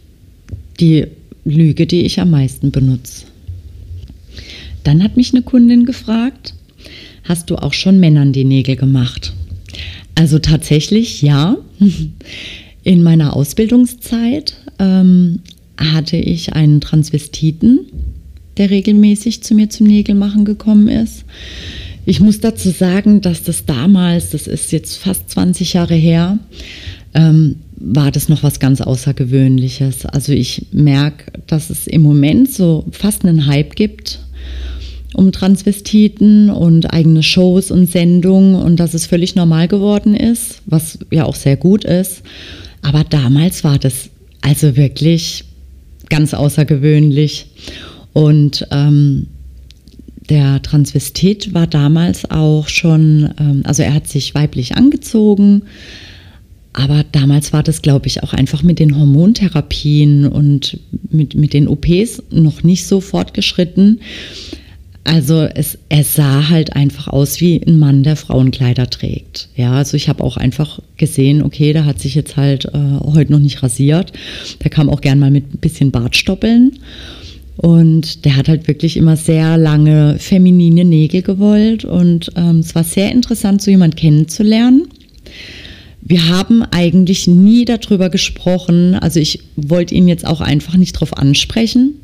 die 0.80 1.08
Lüge, 1.46 1.88
die 1.88 2.02
ich 2.02 2.20
am 2.20 2.32
meisten 2.32 2.72
benutze. 2.72 3.26
Dann 4.84 5.04
hat 5.04 5.18
mich 5.18 5.34
eine 5.34 5.42
Kundin 5.42 5.86
gefragt, 5.86 6.54
hast 7.24 7.50
du 7.50 7.56
auch 7.56 7.74
schon 7.74 8.00
Männern 8.00 8.32
die 8.34 8.46
Nägel 8.46 8.76
gemacht? 8.76 9.34
Also 10.16 10.40
tatsächlich 10.40 11.22
ja. 11.22 11.58
In 12.84 13.04
meiner 13.04 13.36
Ausbildungszeit 13.36 14.56
ähm, 14.80 15.40
hatte 15.78 16.16
ich 16.16 16.54
einen 16.54 16.80
Transvestiten, 16.80 17.80
der 18.56 18.70
regelmäßig 18.70 19.44
zu 19.44 19.56
mir 19.56 19.70
zum 19.70 19.88
Nägelmachen 19.88 20.46
gekommen 20.46 20.88
ist. 20.88 21.26
Ich 22.06 22.22
muss 22.22 22.40
dazu 22.40 22.70
sagen, 22.70 23.20
dass 23.20 23.44
das 23.44 23.66
damals, 23.66 24.30
das 24.30 24.48
ist 24.48 24.72
jetzt 24.72 24.96
fast 24.96 25.30
20 25.30 25.74
Jahre 25.74 25.96
her, 25.96 26.40
ähm, 27.14 27.58
war 27.80 28.12
das 28.12 28.28
noch 28.28 28.44
was 28.44 28.60
ganz 28.60 28.82
Außergewöhnliches. 28.82 30.06
Also 30.06 30.34
ich 30.34 30.68
merke, 30.72 31.32
dass 31.48 31.70
es 31.70 31.88
im 31.88 32.02
Moment 32.02 32.52
so 32.52 32.86
fast 32.92 33.24
einen 33.24 33.46
Hype 33.48 33.76
gibt 33.76 34.20
um 35.14 35.32
Transvestiten 35.32 36.50
und 36.50 36.94
eigene 36.94 37.24
Shows 37.24 37.72
und 37.72 37.90
Sendungen 37.90 38.56
und 38.56 38.80
dass 38.80 38.94
es 38.94 39.06
völlig 39.08 39.36
normal 39.36 39.68
geworden 39.68 40.16
ist, 40.16 40.62
was 40.66 41.00
ja 41.12 41.26
auch 41.26 41.36
sehr 41.36 41.58
gut 41.58 41.86
ist. 41.86 42.22
Aber 42.82 43.04
damals 43.04 43.64
war 43.64 43.80
das 43.80 44.10
also 44.42 44.76
wirklich 44.76 45.46
ganz 46.10 46.34
außergewöhnlich. 46.34 47.48
Und 48.14 48.68
ähm, 48.72 49.28
der 50.30 50.62
Transvestit 50.62 51.54
war 51.54 51.68
damals 51.68 52.30
auch 52.30 52.68
schon, 52.68 53.30
ähm, 53.40 53.62
also 53.66 53.84
er 53.84 53.94
hat 53.94 54.08
sich 54.08 54.36
weiblich 54.36 54.76
angezogen, 54.76 55.64
aber 56.78 57.04
damals 57.12 57.54
war 57.54 57.64
das, 57.64 57.82
glaube 57.82 58.06
ich, 58.06 58.22
auch 58.22 58.34
einfach 58.34 58.62
mit 58.62 58.78
den 58.78 58.96
Hormontherapien 58.96 60.28
und 60.28 60.80
mit, 61.10 61.34
mit 61.34 61.54
den 61.54 61.68
OPs 61.68 62.22
noch 62.30 62.62
nicht 62.62 62.86
so 62.86 63.02
fortgeschritten. 63.02 64.00
Also 65.04 65.42
es, 65.42 65.80
er 65.90 66.04
sah 66.04 66.50
halt 66.50 66.76
einfach 66.76 67.08
aus 67.08 67.42
wie 67.42 67.60
ein 67.66 67.80
Mann, 67.80 68.04
der 68.04 68.16
Frauenkleider 68.16 68.92
trägt. 68.92 69.50
Ja, 69.56 69.72
also 69.72 69.98
ich 69.98 70.08
habe 70.08 70.24
auch 70.24 70.38
einfach 70.38 70.80
gesehen, 70.98 71.42
okay, 71.42 71.74
der 71.74 71.86
hat 71.86 72.00
sich 72.00 72.14
jetzt 72.14 72.38
halt 72.38 72.66
äh, 72.66 73.00
heute 73.04 73.32
noch 73.32 73.40
nicht 73.40 73.64
rasiert. 73.64 74.14
Der 74.64 74.70
kam 74.70 74.92
auch 74.92 75.02
gern 75.02 75.18
mal 75.18 75.32
mit 75.32 75.56
ein 75.56 75.60
bisschen 75.60 75.90
Bartstoppeln. 75.90 76.78
Und 77.56 78.24
der 78.24 78.36
hat 78.36 78.50
halt 78.50 78.68
wirklich 78.68 78.98
immer 78.98 79.18
sehr 79.18 79.58
lange 79.58 80.18
feminine 80.20 80.86
Nägel 80.86 81.24
gewollt. 81.24 81.86
Und 81.86 82.32
ähm, 82.36 82.60
es 82.60 82.76
war 82.76 82.84
sehr 82.84 83.12
interessant, 83.12 83.64
so 83.64 83.72
jemand 83.72 83.98
kennenzulernen. 83.98 84.88
Wir 86.10 86.30
haben 86.30 86.64
eigentlich 86.64 87.28
nie 87.28 87.66
darüber 87.66 88.10
gesprochen. 88.10 88.96
Also 88.96 89.20
ich 89.20 89.42
wollte 89.58 89.94
ihn 89.94 90.08
jetzt 90.08 90.26
auch 90.26 90.40
einfach 90.40 90.78
nicht 90.78 90.94
drauf 90.94 91.18
ansprechen 91.18 91.96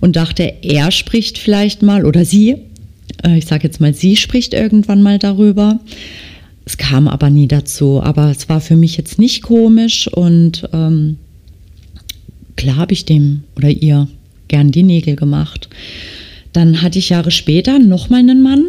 und 0.00 0.16
dachte, 0.16 0.52
er 0.60 0.90
spricht 0.90 1.38
vielleicht 1.38 1.80
mal 1.80 2.04
oder 2.04 2.26
sie, 2.26 2.56
äh, 3.24 3.38
ich 3.38 3.46
sage 3.46 3.64
jetzt 3.64 3.80
mal, 3.80 3.94
sie 3.94 4.16
spricht 4.16 4.52
irgendwann 4.52 5.02
mal 5.02 5.18
darüber. 5.18 5.80
Es 6.66 6.76
kam 6.76 7.08
aber 7.08 7.30
nie 7.30 7.48
dazu. 7.48 8.02
Aber 8.02 8.30
es 8.30 8.50
war 8.50 8.60
für 8.60 8.76
mich 8.76 8.98
jetzt 8.98 9.18
nicht 9.18 9.42
komisch 9.42 10.08
und 10.08 10.68
ähm, 10.74 11.16
klar 12.56 12.76
habe 12.76 12.92
ich 12.92 13.06
dem 13.06 13.44
oder 13.56 13.70
ihr 13.70 14.08
gern 14.48 14.72
die 14.72 14.82
Nägel 14.82 15.16
gemacht. 15.16 15.70
Dann 16.52 16.82
hatte 16.82 16.98
ich 16.98 17.08
Jahre 17.08 17.30
später 17.30 17.78
nochmal 17.78 18.20
einen 18.20 18.42
Mann 18.42 18.66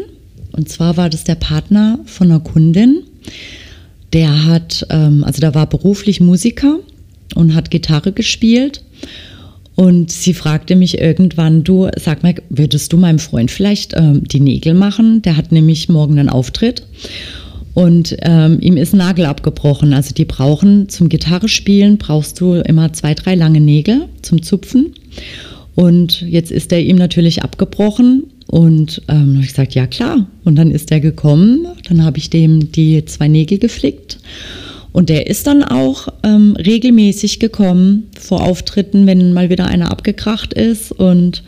und 0.53 0.69
zwar 0.69 0.95
war 0.95 1.09
das 1.09 1.25
der 1.25 1.35
Partner 1.35 1.99
von 2.05 2.31
einer 2.31 2.39
Kundin. 2.39 3.01
Der 4.13 4.45
hat, 4.45 4.85
ähm, 4.89 5.23
also 5.23 5.41
da 5.41 5.53
war 5.53 5.67
beruflich 5.67 6.21
Musiker 6.21 6.79
und 7.35 7.55
hat 7.55 7.71
Gitarre 7.71 8.11
gespielt 8.11 8.83
und 9.75 10.11
sie 10.11 10.33
fragte 10.33 10.75
mich 10.75 10.99
irgendwann, 10.99 11.63
du, 11.63 11.89
sag 11.97 12.21
mal, 12.21 12.35
würdest 12.49 12.93
du 12.93 12.97
meinem 12.97 13.19
Freund 13.19 13.49
vielleicht 13.49 13.93
ähm, 13.95 14.23
die 14.25 14.39
Nägel 14.39 14.75
machen? 14.75 15.21
Der 15.23 15.35
hat 15.35 15.51
nämlich 15.51 15.89
morgen 15.89 16.19
einen 16.19 16.29
Auftritt. 16.29 16.83
Und 17.73 18.15
ähm, 18.21 18.59
ihm 18.61 18.77
ist 18.77 18.93
ein 18.93 18.97
Nagel 18.97 19.25
abgebrochen. 19.25 19.93
Also 19.93 20.13
die 20.13 20.25
brauchen 20.25 20.89
zum 20.89 21.09
Gitarre 21.09 21.49
spielen, 21.49 21.97
brauchst 21.97 22.39
du 22.39 22.53
immer 22.53 22.93
zwei, 22.93 23.15
drei 23.15 23.33
lange 23.33 23.61
Nägel 23.61 24.09
zum 24.21 24.43
Zupfen. 24.43 24.93
Und 25.73 26.21
jetzt 26.21 26.51
ist 26.51 26.71
er 26.71 26.81
ihm 26.81 26.97
natürlich 26.97 27.41
abgebrochen. 27.41 28.25
Und 28.47 29.01
ähm, 29.07 29.39
ich 29.41 29.49
gesagt, 29.49 29.75
ja 29.75 29.87
klar. 29.87 30.27
Und 30.43 30.55
dann 30.55 30.71
ist 30.71 30.91
er 30.91 30.99
gekommen. 30.99 31.67
Dann 31.87 32.03
habe 32.03 32.17
ich 32.17 32.29
dem 32.29 32.71
die 32.71 33.03
zwei 33.05 33.27
Nägel 33.27 33.57
geflickt. 33.57 34.19
Und 34.91 35.09
der 35.09 35.27
ist 35.27 35.47
dann 35.47 35.63
auch 35.63 36.07
ähm, 36.23 36.55
regelmäßig 36.55 37.39
gekommen 37.39 38.09
vor 38.19 38.43
Auftritten, 38.43 39.07
wenn 39.07 39.33
mal 39.33 39.49
wieder 39.49 39.65
einer 39.65 39.91
abgekracht 39.91 40.53
ist. 40.53 40.91
Und 40.91 41.43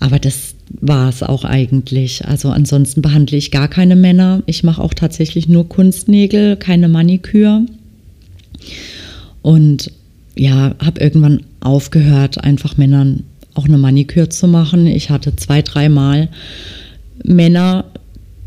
aber 0.00 0.18
das 0.18 0.54
war 0.80 1.08
es 1.08 1.22
auch 1.22 1.44
eigentlich. 1.44 2.26
Also 2.26 2.50
ansonsten 2.50 3.00
behandle 3.00 3.38
ich 3.38 3.50
gar 3.50 3.68
keine 3.68 3.96
Männer. 3.96 4.42
Ich 4.46 4.64
mache 4.64 4.82
auch 4.82 4.94
tatsächlich 4.94 5.48
nur 5.48 5.68
Kunstnägel, 5.68 6.56
keine 6.56 6.88
Maniküre. 6.88 7.64
Und 9.40 9.90
ja, 10.36 10.74
habe 10.78 11.00
irgendwann 11.00 11.40
aufgehört, 11.60 12.44
einfach 12.44 12.76
Männern 12.76 13.24
auch 13.58 13.66
eine 13.66 13.76
Maniküre 13.76 14.28
zu 14.28 14.46
machen. 14.46 14.86
Ich 14.86 15.10
hatte 15.10 15.34
zwei, 15.34 15.62
dreimal 15.62 16.28
Männer, 17.24 17.86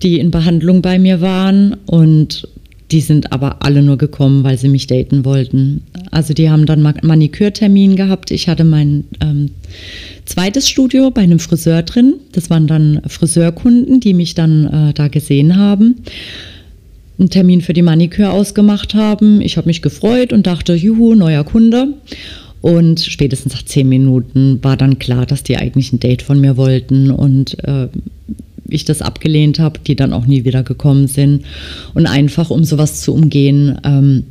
die 0.02 0.19
in 0.19 0.32
Behandlung 0.32 0.82
bei 0.82 0.97
mir 0.97 1.19
waren 1.19 1.76
und 1.86 2.47
die 2.91 3.02
sind 3.02 3.32
aber 3.32 3.63
alle 3.63 3.82
nur 3.82 3.97
gekommen, 3.97 4.43
weil 4.43 4.58
sie 4.58 4.67
mich 4.67 4.88
daten 4.88 5.24
wollten. 5.24 5.84
Also 6.12 6.34
die 6.34 6.50
haben 6.50 6.65
dann 6.65 6.82
Manikürtermin 6.82 7.95
gehabt. 7.95 8.32
Ich 8.32 8.50
hatte 8.50 8.65
mein 8.65 9.06
ähm, 9.21 9.52
zweites 10.26 10.67
Studio 10.67 11.10
bei 11.10 11.21
einem 11.21 11.39
Friseur 11.39 11.84
drin. 11.84 12.15
Das 12.34 12.50
waren 12.50 12.67
dann 12.67 13.02
Friseurkunden, 13.08 14.02
die 14.02 14.13
mich 14.13 14.34
dann 14.34 14.65
äh, 14.65 14.93
da 14.93 15.08
gesehen 15.08 15.56
haben. 15.56 16.04
Einen 17.17 17.30
Termin 17.30 17.62
für 17.62 17.74
die 17.74 17.82
Maniküre 17.82 18.32
ausgemacht 18.32 18.93
haben. 18.93 19.41
Ich 19.41 19.56
habe 19.56 19.67
mich 19.67 19.82
gefreut 19.82 20.34
und 20.34 20.47
dachte, 20.47 20.74
juhu, 20.74 21.15
neuer 21.15 21.45
Kunde. 21.45 21.93
Und 22.62 23.00
spätestens 23.00 23.54
nach 23.54 23.63
zehn 23.63 23.89
Minuten 23.89 24.63
war 24.63 24.78
dann 24.78 25.00
klar, 25.00 25.26
dass 25.26 25.43
die 25.43 25.58
eigentlich 25.58 25.91
ein 25.91 26.00
Date 26.00 26.21
von 26.21 26.39
mir 26.39 26.58
wollten. 26.58 27.10
Und 27.12 27.58
äh, 27.63 27.88
ich 28.69 28.86
das 28.86 29.02
abgelehnt 29.02 29.60
habe, 29.60 29.80
die 29.86 29.95
dann 29.95 30.13
auch 30.13 30.26
nie 30.26 30.45
wieder 30.45 30.63
gekommen 30.63 31.08
sind. 31.08 31.43
Und 31.93 32.06
einfach, 32.08 32.50
um 32.50 32.63
sowas 32.63 33.02
zu 33.02 33.13
umgehen, 33.13 33.80
ähm, 33.84 34.24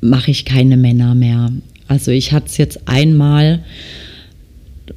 mache 0.00 0.30
ich 0.30 0.44
keine 0.44 0.76
Männer 0.76 1.14
mehr. 1.14 1.50
Also 1.88 2.10
ich 2.10 2.32
hatte 2.32 2.46
es 2.46 2.56
jetzt 2.56 2.88
einmal, 2.88 3.64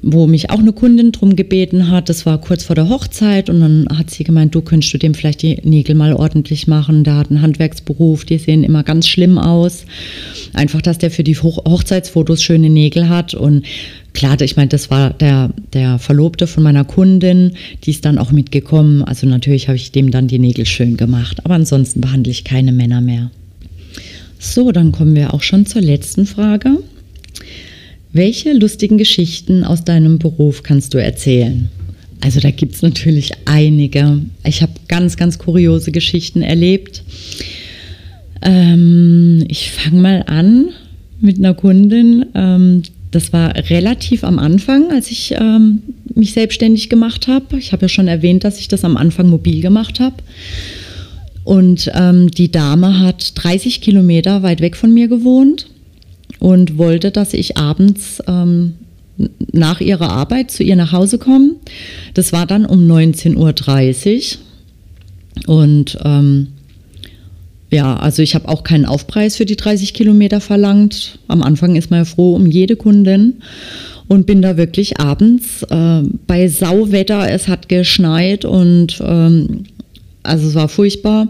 wo 0.01 0.27
mich 0.27 0.49
auch 0.49 0.59
eine 0.59 0.73
Kundin 0.73 1.11
drum 1.11 1.35
gebeten 1.35 1.89
hat. 1.89 2.09
Das 2.09 2.25
war 2.25 2.39
kurz 2.39 2.63
vor 2.63 2.75
der 2.75 2.89
Hochzeit 2.89 3.49
und 3.49 3.59
dann 3.61 3.87
hat 3.97 4.09
sie 4.09 4.23
gemeint, 4.23 4.55
du 4.55 4.61
könntest 4.61 4.93
du 4.93 4.97
dem 4.97 5.13
vielleicht 5.13 5.41
die 5.41 5.59
Nägel 5.63 5.95
mal 5.95 6.13
ordentlich 6.13 6.67
machen. 6.67 7.03
Der 7.03 7.15
hat 7.15 7.29
einen 7.29 7.41
Handwerksberuf, 7.41 8.25
die 8.25 8.37
sehen 8.37 8.63
immer 8.63 8.83
ganz 8.83 9.07
schlimm 9.07 9.37
aus. 9.37 9.85
Einfach, 10.53 10.81
dass 10.81 10.97
der 10.97 11.11
für 11.11 11.23
die 11.23 11.37
Hochzeitsfotos 11.37 12.43
schöne 12.43 12.69
Nägel 12.69 13.09
hat 13.09 13.33
und 13.33 13.65
klar, 14.13 14.39
ich 14.41 14.55
meine, 14.55 14.69
das 14.69 14.89
war 14.89 15.11
der, 15.11 15.51
der 15.73 15.99
Verlobte 15.99 16.47
von 16.47 16.63
meiner 16.63 16.85
Kundin, 16.85 17.53
die 17.83 17.91
ist 17.91 18.05
dann 18.05 18.17
auch 18.17 18.31
mitgekommen. 18.31 19.03
Also 19.03 19.27
natürlich 19.27 19.67
habe 19.67 19.75
ich 19.75 19.91
dem 19.91 20.11
dann 20.11 20.27
die 20.27 20.39
Nägel 20.39 20.65
schön 20.65 20.97
gemacht, 20.97 21.45
aber 21.45 21.55
ansonsten 21.55 22.01
behandle 22.01 22.31
ich 22.31 22.43
keine 22.43 22.71
Männer 22.71 23.01
mehr. 23.01 23.31
So, 24.39 24.71
dann 24.71 24.91
kommen 24.91 25.15
wir 25.15 25.33
auch 25.33 25.41
schon 25.41 25.65
zur 25.65 25.81
letzten 25.81 26.25
Frage. 26.25 26.77
Welche 28.15 28.53
lustigen 28.53 28.99
Geschichten 28.99 29.63
aus 29.63 29.85
deinem 29.85 30.19
Beruf 30.19 30.61
kannst 30.61 30.93
du 30.93 30.99
erzählen? 30.99 31.69
Also 32.21 32.39
da 32.39 32.51
gibt 32.51 32.75
es 32.75 32.83
natürlich 32.83 33.31
einige. 33.45 34.21
Ich 34.45 34.61
habe 34.61 34.73
ganz, 34.87 35.17
ganz 35.17 35.39
kuriose 35.39 35.91
Geschichten 35.91 36.43
erlebt. 36.43 37.03
Ähm, 38.43 39.43
ich 39.47 39.71
fange 39.71 39.99
mal 39.99 40.23
an 40.27 40.69
mit 41.21 41.39
einer 41.39 41.55
Kundin, 41.55 42.27
ähm, 42.35 42.83
das 43.09 43.33
war 43.33 43.55
relativ 43.69 44.23
am 44.23 44.37
Anfang, 44.37 44.91
als 44.91 45.09
ich 45.09 45.33
ähm, 45.39 45.81
mich 46.13 46.33
selbstständig 46.33 46.89
gemacht 46.89 47.27
habe. 47.27 47.57
Ich 47.57 47.71
habe 47.71 47.83
ja 47.83 47.89
schon 47.89 48.07
erwähnt, 48.07 48.43
dass 48.43 48.59
ich 48.59 48.67
das 48.67 48.85
am 48.85 48.95
Anfang 48.95 49.27
mobil 49.27 49.59
gemacht 49.61 49.99
habe. 49.99 50.17
Und 51.43 51.91
ähm, 51.95 52.29
die 52.29 52.51
Dame 52.51 52.99
hat 52.99 53.31
30 53.43 53.81
Kilometer 53.81 54.43
weit 54.43 54.61
weg 54.61 54.75
von 54.75 54.93
mir 54.93 55.07
gewohnt 55.07 55.67
und 56.43 56.77
wollte, 56.77 57.09
dass 57.09 57.33
ich 57.33 57.55
abends 57.55 58.21
ähm, 58.27 58.73
nach 59.53 59.79
ihrer 59.79 60.09
Arbeit 60.09 60.51
zu 60.51 60.61
ihr 60.61 60.75
nach 60.75 60.91
Hause 60.91 61.17
komme. 61.17 61.51
Das 62.15 62.33
war 62.33 62.45
dann 62.45 62.65
um 62.65 62.85
19.30 62.85 64.39
Uhr. 65.47 65.55
Und 65.55 65.97
ähm, 66.03 66.47
ja, 67.71 67.95
also 67.95 68.21
ich 68.21 68.35
habe 68.35 68.49
auch 68.49 68.63
keinen 68.63 68.83
Aufpreis 68.83 69.37
für 69.37 69.45
die 69.45 69.55
30 69.55 69.93
Kilometer 69.93 70.41
verlangt. 70.41 71.17
Am 71.29 71.43
Anfang 71.43 71.77
ist 71.77 71.91
man 71.91 71.99
ja 72.01 72.05
froh 72.05 72.35
um 72.35 72.45
jede 72.45 72.75
Kundin 72.75 73.35
und 74.09 74.25
bin 74.25 74.41
da 74.41 74.57
wirklich 74.57 74.99
abends 74.99 75.63
äh, 75.69 76.01
bei 76.27 76.49
Sauwetter, 76.49 77.31
es 77.31 77.47
hat 77.47 77.69
geschneit 77.69 78.43
und 78.43 79.01
ähm, 79.01 79.63
also 80.23 80.47
es 80.47 80.55
war 80.55 80.69
furchtbar, 80.69 81.27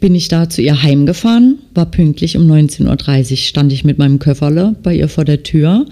bin 0.00 0.14
ich 0.14 0.28
da 0.28 0.48
zu 0.48 0.62
ihr 0.62 0.82
heimgefahren, 0.82 1.58
war 1.74 1.86
pünktlich 1.86 2.36
um 2.36 2.50
19.30 2.50 3.30
Uhr, 3.30 3.36
stand 3.36 3.72
ich 3.72 3.84
mit 3.84 3.98
meinem 3.98 4.18
Köfferle 4.18 4.74
bei 4.82 4.94
ihr 4.94 5.08
vor 5.08 5.24
der 5.24 5.42
Tür 5.42 5.86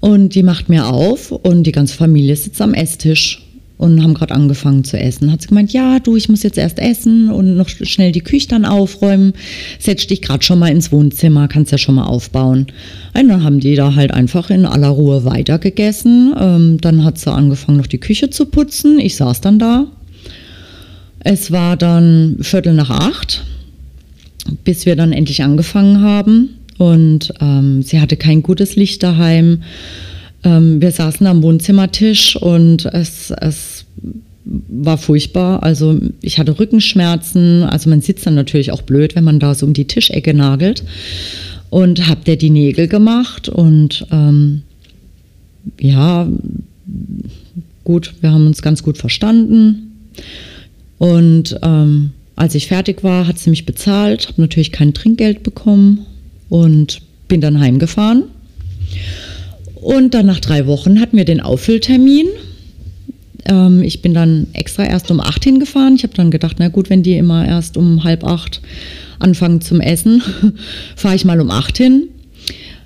und 0.00 0.34
die 0.34 0.42
macht 0.42 0.68
mir 0.68 0.86
auf 0.86 1.32
und 1.32 1.64
die 1.64 1.72
ganze 1.72 1.96
Familie 1.96 2.36
sitzt 2.36 2.62
am 2.62 2.74
Esstisch 2.74 3.42
und 3.78 4.02
haben 4.02 4.14
gerade 4.14 4.34
angefangen 4.34 4.84
zu 4.84 4.98
essen. 4.98 5.30
Hat 5.30 5.42
sie 5.42 5.48
gemeint, 5.48 5.72
ja, 5.72 5.98
du, 5.98 6.16
ich 6.16 6.28
muss 6.28 6.42
jetzt 6.42 6.58
erst 6.58 6.78
essen 6.78 7.30
und 7.30 7.56
noch 7.56 7.68
schnell 7.68 8.12
die 8.12 8.22
Küche 8.22 8.48
dann 8.48 8.64
aufräumen. 8.64 9.34
Setz 9.78 10.06
dich 10.06 10.22
gerade 10.22 10.42
schon 10.42 10.58
mal 10.58 10.70
ins 10.70 10.92
Wohnzimmer, 10.92 11.48
kannst 11.48 11.72
ja 11.72 11.78
schon 11.78 11.96
mal 11.96 12.06
aufbauen. 12.06 12.68
Und 13.14 13.28
dann 13.28 13.44
haben 13.44 13.60
die 13.60 13.74
da 13.74 13.94
halt 13.94 14.12
einfach 14.12 14.50
in 14.50 14.64
aller 14.64 14.88
Ruhe 14.88 15.24
weitergegessen. 15.24 16.34
Ähm, 16.38 16.78
dann 16.80 17.04
hat 17.04 17.18
sie 17.18 17.30
angefangen, 17.30 17.78
noch 17.78 17.86
die 17.86 17.98
Küche 18.00 18.30
zu 18.30 18.46
putzen. 18.46 18.98
Ich 18.98 19.16
saß 19.16 19.40
dann 19.42 19.58
da. 19.58 19.86
Es 21.28 21.50
war 21.50 21.76
dann 21.76 22.36
Viertel 22.40 22.72
nach 22.72 22.88
acht, 22.88 23.42
bis 24.62 24.86
wir 24.86 24.94
dann 24.94 25.10
endlich 25.10 25.42
angefangen 25.42 26.00
haben. 26.00 26.50
und 26.78 27.34
ähm, 27.40 27.82
sie 27.82 28.00
hatte 28.00 28.16
kein 28.16 28.44
gutes 28.44 28.76
Licht 28.76 29.02
daheim. 29.02 29.62
Ähm, 30.44 30.80
wir 30.80 30.92
saßen 30.92 31.26
am 31.26 31.42
Wohnzimmertisch 31.42 32.36
und 32.36 32.84
es, 32.86 33.32
es 33.40 33.86
war 34.44 34.98
furchtbar. 34.98 35.64
Also 35.64 35.98
ich 36.20 36.38
hatte 36.38 36.60
Rückenschmerzen. 36.60 37.64
Also 37.64 37.90
man 37.90 38.02
sitzt 38.02 38.24
dann 38.24 38.36
natürlich 38.36 38.70
auch 38.70 38.82
blöd, 38.82 39.16
wenn 39.16 39.24
man 39.24 39.40
da 39.40 39.56
so 39.56 39.66
um 39.66 39.72
die 39.72 39.88
Tischecke 39.88 40.32
nagelt. 40.32 40.84
Und 41.70 42.08
hab 42.08 42.24
der 42.24 42.36
die 42.36 42.50
Nägel 42.50 42.86
gemacht 42.86 43.48
und 43.48 44.06
ähm, 44.12 44.62
ja, 45.80 46.28
gut, 47.82 48.14
wir 48.20 48.30
haben 48.30 48.46
uns 48.46 48.62
ganz 48.62 48.84
gut 48.84 48.96
verstanden. 48.96 49.86
Und 50.98 51.58
ähm, 51.62 52.10
als 52.36 52.54
ich 52.54 52.68
fertig 52.68 53.02
war, 53.02 53.26
hat 53.26 53.38
sie 53.38 53.50
mich 53.50 53.66
bezahlt, 53.66 54.28
habe 54.28 54.40
natürlich 54.40 54.72
kein 54.72 54.94
Trinkgeld 54.94 55.42
bekommen 55.42 56.06
und 56.48 57.00
bin 57.28 57.40
dann 57.40 57.60
heimgefahren. 57.60 58.24
Und 59.74 60.14
dann 60.14 60.26
nach 60.26 60.40
drei 60.40 60.66
Wochen 60.66 61.00
hatten 61.00 61.16
wir 61.16 61.24
den 61.24 61.40
Auffülltermin. 61.40 62.26
Ähm, 63.46 63.82
ich 63.82 64.02
bin 64.02 64.14
dann 64.14 64.48
extra 64.52 64.84
erst 64.84 65.10
um 65.10 65.20
acht 65.20 65.44
hingefahren. 65.44 65.96
Ich 65.96 66.02
habe 66.02 66.14
dann 66.14 66.30
gedacht, 66.30 66.56
na 66.58 66.68
gut, 66.68 66.90
wenn 66.90 67.02
die 67.02 67.16
immer 67.16 67.46
erst 67.46 67.76
um 67.76 68.04
halb 68.04 68.24
acht 68.24 68.60
anfangen 69.18 69.60
zum 69.60 69.80
Essen, 69.80 70.22
fahre 70.96 71.16
ich 71.16 71.24
mal 71.24 71.40
um 71.40 71.50
acht 71.50 71.76
hin. 71.76 72.08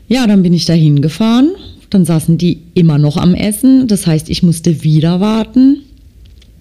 Ja, 0.09 0.27
dann 0.27 0.43
bin 0.43 0.53
ich 0.53 0.65
da 0.65 0.73
hingefahren. 0.73 1.51
Dann 1.91 2.05
saßen 2.05 2.39
die 2.39 2.59
immer 2.75 2.99
noch 2.99 3.17
am 3.17 3.35
Essen. 3.35 3.89
Das 3.89 4.07
heißt, 4.07 4.31
ich 4.31 4.43
musste 4.43 4.83
wieder 4.85 5.21
warten. 5.21 5.79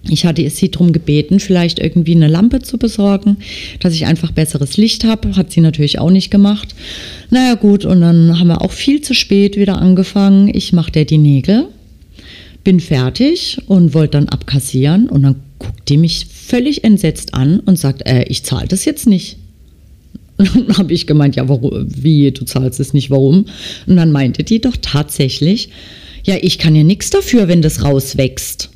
Ich 0.08 0.24
hatte 0.24 0.48
sie 0.48 0.70
darum 0.70 0.92
gebeten, 0.92 1.40
vielleicht 1.40 1.78
irgendwie 1.78 2.14
eine 2.14 2.28
Lampe 2.28 2.60
zu 2.60 2.78
besorgen, 2.78 3.36
dass 3.80 3.94
ich 3.94 4.06
einfach 4.06 4.32
besseres 4.32 4.76
Licht 4.76 5.04
habe. 5.04 5.36
Hat 5.36 5.52
sie 5.52 5.60
natürlich 5.60 5.98
auch 5.98 6.10
nicht 6.10 6.30
gemacht. 6.30 6.74
Naja 7.28 7.54
gut, 7.54 7.84
und 7.84 8.00
dann 8.00 8.38
haben 8.38 8.48
wir 8.48 8.62
auch 8.62 8.72
viel 8.72 9.02
zu 9.02 9.14
spät 9.14 9.56
wieder 9.56 9.78
angefangen. 9.78 10.50
Ich 10.52 10.72
mache 10.72 10.90
der 10.90 11.04
die 11.04 11.18
Nägel, 11.18 11.66
bin 12.64 12.80
fertig 12.80 13.58
und 13.66 13.92
wollte 13.92 14.18
dann 14.18 14.28
abkassieren. 14.30 15.08
Und 15.08 15.22
dann 15.22 15.36
guckt 15.58 15.88
die 15.88 15.98
mich 15.98 16.26
völlig 16.26 16.82
entsetzt 16.82 17.34
an 17.34 17.60
und 17.60 17.78
sagt, 17.78 18.06
äh, 18.08 18.24
ich 18.24 18.42
zahle 18.42 18.68
das 18.68 18.86
jetzt 18.86 19.06
nicht. 19.06 19.36
Und 20.38 20.70
dann 20.70 20.78
habe 20.78 20.94
ich 20.94 21.06
gemeint, 21.06 21.36
ja, 21.36 21.50
warum, 21.50 21.86
wie, 21.86 22.30
du 22.30 22.46
zahlst 22.46 22.80
es 22.80 22.94
nicht, 22.94 23.10
warum? 23.10 23.44
Und 23.86 23.96
dann 23.96 24.10
meinte 24.10 24.42
die 24.42 24.58
doch 24.58 24.76
tatsächlich, 24.80 25.68
ja, 26.24 26.36
ich 26.40 26.58
kann 26.58 26.74
ja 26.74 26.82
nichts 26.82 27.10
dafür, 27.10 27.46
wenn 27.46 27.60
das 27.60 27.84
rauswächst. 27.84 28.70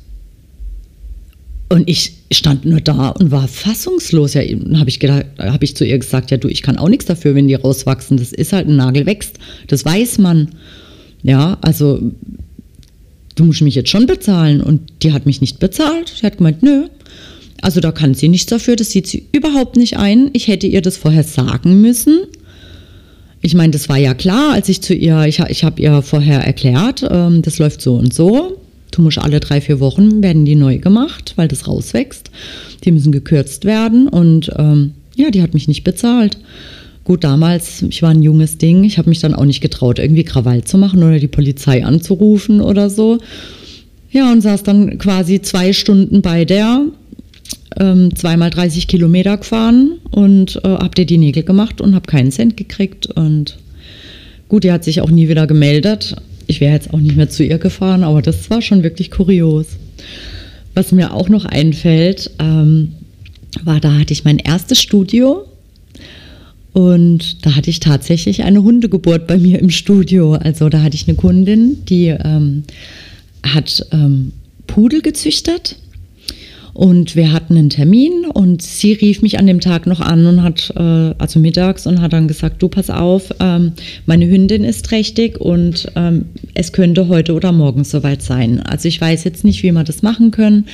Und 1.67 1.89
ich 1.89 2.13
stand 2.31 2.65
nur 2.65 2.79
da 2.79 3.09
und 3.09 3.31
war 3.31 3.47
fassungslos. 3.47 4.35
Ja, 4.35 4.41
habe 4.75 4.89
ich 4.89 4.99
habe 5.03 5.65
ich 5.65 5.75
zu 5.75 5.83
ihr 5.83 5.97
gesagt, 5.97 6.29
ja 6.29 6.37
du, 6.37 6.47
ich 6.47 6.61
kann 6.61 6.77
auch 6.77 6.89
nichts 6.89 7.05
dafür, 7.05 7.33
wenn 7.33 7.47
die 7.47 7.55
rauswachsen. 7.55 8.17
Das 8.17 8.31
ist 8.31 8.53
halt 8.53 8.67
ein 8.67 8.75
Nagel 8.75 9.05
wächst. 9.05 9.39
Das 9.67 9.83
weiß 9.83 10.19
man. 10.19 10.49
Ja, 11.23 11.57
also 11.61 11.99
du 13.35 13.45
musst 13.45 13.61
mich 13.61 13.75
jetzt 13.75 13.89
schon 13.89 14.05
bezahlen. 14.05 14.61
Und 14.61 14.81
die 15.01 15.11
hat 15.11 15.25
mich 15.25 15.41
nicht 15.41 15.59
bezahlt. 15.59 16.13
Sie 16.19 16.25
hat 16.25 16.37
gemeint, 16.37 16.61
nö. 16.61 16.87
Also 17.61 17.79
da 17.79 17.91
kann 17.91 18.13
sie 18.13 18.29
nichts 18.29 18.47
dafür. 18.47 18.75
Das 18.75 18.91
sieht 18.91 19.07
sie 19.07 19.25
überhaupt 19.31 19.75
nicht 19.75 19.97
ein. 19.97 20.29
Ich 20.33 20.47
hätte 20.47 20.67
ihr 20.67 20.81
das 20.81 20.97
vorher 20.97 21.23
sagen 21.23 21.81
müssen. 21.81 22.19
Ich 23.41 23.55
meine, 23.55 23.71
das 23.71 23.89
war 23.89 23.97
ja 23.97 24.13
klar, 24.13 24.53
als 24.53 24.69
ich 24.69 24.81
zu 24.81 24.93
ihr, 24.93 25.25
ich, 25.25 25.39
ich 25.39 25.63
habe 25.63 25.81
ihr 25.81 26.01
vorher 26.01 26.41
erklärt, 26.41 27.05
ähm, 27.09 27.41
das 27.41 27.59
läuft 27.59 27.81
so 27.81 27.95
und 27.95 28.13
so. 28.13 28.59
Du 28.95 29.01
musst 29.01 29.17
alle 29.17 29.41
drei, 29.41 29.59
vier 29.59 29.81
Wochen 29.81 30.23
werden 30.23 30.45
die 30.45 30.55
neu 30.55 30.77
gemacht, 30.77 31.33
weil 31.35 31.49
das 31.49 31.67
rauswächst. 31.67 32.31
Die 32.85 32.93
müssen 32.93 33.11
gekürzt 33.11 33.65
werden 33.65 34.07
und 34.07 34.49
ähm, 34.57 34.93
ja, 35.17 35.31
die 35.31 35.41
hat 35.41 35.53
mich 35.53 35.67
nicht 35.67 35.83
bezahlt. 35.83 36.37
Gut, 37.03 37.25
damals, 37.25 37.81
ich 37.81 38.01
war 38.01 38.11
ein 38.11 38.23
junges 38.23 38.57
Ding, 38.57 38.85
ich 38.85 38.97
habe 38.97 39.09
mich 39.09 39.19
dann 39.19 39.33
auch 39.33 39.43
nicht 39.43 39.59
getraut, 39.59 39.99
irgendwie 39.99 40.23
Krawall 40.23 40.63
zu 40.63 40.77
machen 40.77 41.03
oder 41.03 41.19
die 41.19 41.27
Polizei 41.27 41.83
anzurufen 41.83 42.61
oder 42.61 42.89
so. 42.89 43.17
Ja, 44.11 44.31
und 44.31 44.39
saß 44.39 44.63
dann 44.63 44.97
quasi 44.97 45.41
zwei 45.41 45.73
Stunden 45.73 46.21
bei 46.21 46.45
der, 46.45 46.85
ähm, 47.77 48.15
zweimal 48.15 48.49
30 48.49 48.87
Kilometer 48.87 49.35
gefahren 49.35 49.99
und 50.11 50.55
äh, 50.63 50.69
hab 50.69 50.95
dir 50.95 51.05
die 51.05 51.17
Nägel 51.17 51.43
gemacht 51.43 51.81
und 51.81 51.95
habe 51.95 52.07
keinen 52.07 52.31
Cent 52.31 52.55
gekriegt. 52.55 53.07
Und 53.07 53.57
gut, 54.47 54.63
die 54.63 54.71
hat 54.71 54.85
sich 54.85 55.01
auch 55.01 55.11
nie 55.11 55.27
wieder 55.27 55.47
gemeldet 55.47 56.15
ich 56.47 56.61
wäre 56.61 56.73
jetzt 56.73 56.93
auch 56.93 56.99
nicht 56.99 57.15
mehr 57.15 57.29
zu 57.29 57.43
ihr 57.43 57.57
gefahren, 57.57 58.03
aber 58.03 58.21
das 58.21 58.49
war 58.49 58.61
schon 58.61 58.83
wirklich 58.83 59.11
kurios. 59.11 59.67
Was 60.73 60.91
mir 60.91 61.13
auch 61.13 61.29
noch 61.29 61.45
einfällt, 61.45 62.31
ähm, 62.39 62.93
war, 63.63 63.79
da 63.79 63.97
hatte 63.97 64.13
ich 64.13 64.25
mein 64.25 64.37
erstes 64.37 64.81
Studio 64.81 65.45
und 66.73 67.45
da 67.45 67.55
hatte 67.55 67.69
ich 67.69 67.79
tatsächlich 67.79 68.43
eine 68.43 68.61
Hundegeburt 68.63 69.27
bei 69.27 69.37
mir 69.37 69.59
im 69.59 69.69
Studio. 69.69 70.33
Also 70.33 70.67
da 70.67 70.81
hatte 70.81 70.95
ich 70.95 71.07
eine 71.07 71.15
Kundin, 71.15 71.85
die 71.85 72.07
ähm, 72.07 72.63
hat 73.43 73.85
ähm, 73.91 74.33
Pudel 74.67 75.01
gezüchtet 75.01 75.77
und 76.75 77.15
wir 77.15 77.31
hatten 77.31 77.57
einen 77.57 77.69
Termin 77.69 78.25
und 78.25 78.61
sie 78.61 78.91
rief 78.91 79.21
mich 79.21 79.39
an 79.39 79.47
dem 79.47 79.61
Tag 79.61 79.87
noch 79.87 80.01
an 80.01 80.25
und 80.25 80.43
hat, 80.43 80.73
äh, 80.75 81.15
also 81.17 81.39
mittags, 81.39 81.87
und 81.87 82.01
hat 82.01 82.11
dann 82.11 82.27
gesagt, 82.27 82.61
du 82.61 82.67
pass 82.67 82.89
auf, 82.89 83.33
ähm, 83.39 83.71
meine 84.05 84.27
Hündin 84.27 84.65
ist 84.65 84.83
trächtig 84.85 85.39
und 85.39 85.89
ähm, 85.95 86.25
es 86.53 86.73
könnte 86.73 87.07
heute 87.07 87.33
oder 87.33 87.53
morgen 87.53 87.85
soweit 87.85 88.21
sein. 88.21 88.59
Also 88.59 88.89
ich 88.89 88.99
weiß 88.99 89.23
jetzt 89.23 89.45
nicht, 89.45 89.63
wie 89.63 89.71
wir 89.71 89.85
das 89.85 90.01
machen 90.01 90.31
können. 90.31 90.65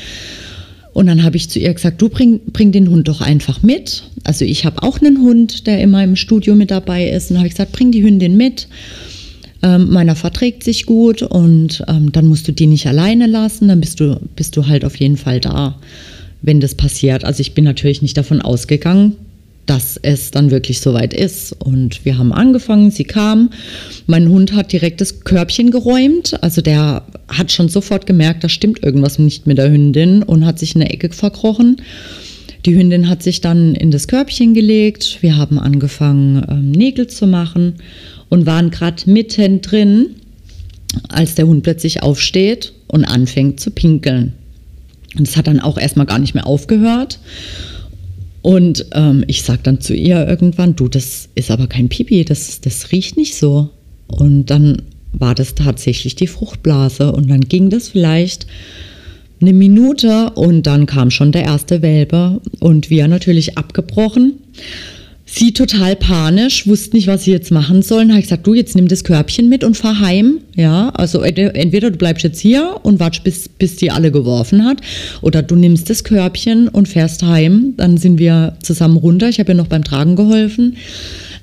Und 0.92 1.06
dann 1.06 1.22
habe 1.22 1.38
ich 1.38 1.52
zu 1.52 1.60
ihr 1.60 1.72
gesagt, 1.72 2.02
du 2.02 2.10
bring, 2.10 2.42
bring 2.48 2.72
den 2.72 2.90
Hund 2.90 3.08
doch 3.08 3.22
einfach 3.22 3.62
mit. 3.62 4.04
Also 4.24 4.44
ich 4.44 4.66
habe 4.66 4.82
auch 4.82 5.00
einen 5.02 5.22
Hund, 5.22 5.68
der 5.68 5.82
immer 5.82 6.04
im 6.04 6.16
Studio 6.16 6.56
mit 6.56 6.72
dabei 6.72 7.10
ist. 7.10 7.30
Und 7.30 7.38
habe 7.38 7.48
ich 7.48 7.54
gesagt, 7.54 7.74
bring 7.74 7.92
die 7.92 8.04
Hündin 8.04 8.36
mit. 8.36 8.68
Ähm, 9.64 9.92
meiner 9.92 10.16
verträgt 10.16 10.64
sich 10.64 10.86
gut 10.86 11.22
und 11.22 11.84
ähm, 11.88 12.12
dann 12.12 12.28
musst 12.28 12.48
du 12.48 12.52
die 12.52 12.66
nicht 12.66 12.88
alleine 12.88 13.28
lassen, 13.28 13.68
dann 13.68 13.80
bist 13.80 14.00
du, 14.00 14.20
bist 14.36 14.58
du 14.58 14.68
halt 14.68 14.84
auf 14.84 14.96
jeden 14.96 15.18
Fall 15.18 15.40
da, 15.40 15.78
wenn 16.42 16.60
das 16.60 16.74
passiert. 16.74 17.24
Also 17.24 17.42
ich 17.42 17.54
bin 17.54 17.64
natürlich 17.64 18.02
nicht 18.02 18.18
davon 18.18 18.42
ausgegangen, 18.42 19.18
dass 19.68 19.98
es 20.02 20.32
dann 20.32 20.50
wirklich 20.50 20.82
soweit 20.82 21.14
ist. 21.14 21.54
Und 21.60 22.04
wir 22.06 22.18
haben 22.18 22.34
angefangen, 22.34 22.90
sie 22.90 23.04
kam. 23.04 23.52
Mein 24.08 24.28
Hund 24.30 24.54
hat 24.54 24.72
direkt 24.72 25.00
das 25.00 25.22
Körbchen 25.22 25.70
geräumt. 25.70 26.42
Also 26.44 26.62
der 26.62 27.04
hat 27.28 27.52
schon 27.52 27.70
sofort 27.70 28.08
gemerkt, 28.08 28.44
da 28.44 28.50
stimmt 28.50 28.84
irgendwas 28.84 29.20
nicht 29.20 29.46
mit 29.46 29.60
der 29.60 29.72
Hündin 29.72 30.24
und 30.24 30.46
hat 30.46 30.58
sich 30.58 30.74
in 30.74 30.82
der 30.82 30.92
Ecke 30.92 31.12
verkrochen. 31.12 31.78
Die 32.66 32.76
Hündin 32.76 33.10
hat 33.10 33.24
sich 33.24 33.42
dann 33.42 33.76
in 33.76 33.92
das 33.92 34.08
Körbchen 34.08 34.54
gelegt. 34.54 35.20
Wir 35.22 35.38
haben 35.38 35.60
angefangen, 35.60 36.44
ähm, 36.50 36.72
Nägel 36.72 37.08
zu 37.08 37.28
machen 37.28 37.76
und 38.32 38.46
waren 38.46 38.72
gerade 38.72 39.12
mittendrin, 39.12 40.16
als 41.10 41.36
der 41.36 41.48
Hund 41.48 41.64
plötzlich 41.64 42.02
aufsteht 42.02 42.74
und 42.88 43.04
anfängt 43.04 43.60
zu 43.60 43.72
pinkeln. 43.72 44.34
Und 45.18 45.28
es 45.28 45.36
hat 45.36 45.48
dann 45.48 45.60
auch 45.60 45.78
erstmal 45.78 46.06
gar 46.06 46.18
nicht 46.18 46.34
mehr 46.34 46.48
aufgehört. 46.48 47.20
Und 48.42 48.86
ähm, 48.94 49.26
ich 49.28 49.44
sage 49.44 49.60
dann 49.64 49.82
zu 49.82 49.94
ihr 49.94 50.26
irgendwann, 50.28 50.78
du, 50.78 50.88
das 50.88 51.28
ist 51.36 51.52
aber 51.52 51.68
kein 51.68 51.90
Pipi, 51.90 52.24
das, 52.24 52.62
das 52.62 52.94
riecht 52.94 53.18
nicht 53.18 53.36
so. 53.36 53.70
Und 54.08 54.46
dann 54.46 54.82
war 55.12 55.36
das 55.36 55.54
tatsächlich 55.54 56.16
die 56.16 56.28
Fruchtblase. 56.28 57.12
Und 57.12 57.30
dann 57.30 57.42
ging 57.42 57.70
das 57.70 57.90
vielleicht 57.90 58.48
eine 59.42 59.52
Minute 59.52 60.30
und 60.36 60.68
dann 60.68 60.86
kam 60.86 61.12
schon 61.12 61.34
der 61.34 61.44
erste 61.44 61.82
Welpe 61.82 62.40
und 62.62 62.90
wir 62.90 63.10
natürlich 63.10 63.58
abgebrochen. 63.58 64.36
Sie 65.34 65.54
total 65.54 65.96
panisch, 65.96 66.68
wusste 66.68 66.94
nicht, 66.94 67.08
was 67.08 67.24
sie 67.24 67.32
jetzt 67.32 67.52
machen 67.52 67.84
sollen. 67.84 68.10
Habe 68.10 68.20
ich 68.20 68.26
gesagt, 68.26 68.46
du, 68.46 68.54
jetzt 68.54 68.76
nimm 68.76 68.90
das 68.90 69.06
Körbchen 69.06 69.48
mit 69.48 69.64
und 69.64 69.78
fahr 69.78 70.02
heim. 70.02 70.40
Ja, 70.58 70.90
also 70.90 71.22
entweder 71.22 71.90
du 71.90 71.98
bleibst 71.98 72.26
jetzt 72.26 72.42
hier 72.42 72.82
und 72.84 73.00
wartest, 73.00 73.24
bis, 73.24 73.48
bis 73.48 73.78
die 73.78 73.92
alle 73.92 74.12
geworfen 74.12 74.66
hat, 74.66 74.82
oder 75.22 75.42
du 75.42 75.56
nimmst 75.56 75.90
das 75.90 76.04
Körbchen 76.04 76.68
und 76.68 76.90
fährst 76.90 77.24
heim. 77.24 77.76
Dann 77.78 77.96
sind 77.96 78.20
wir 78.20 78.58
zusammen 78.62 78.98
runter. 78.98 79.30
Ich 79.30 79.40
habe 79.40 79.54
ihr 79.54 79.56
noch 79.56 79.68
beim 79.68 79.86
Tragen 79.86 80.18
geholfen. 80.18 80.76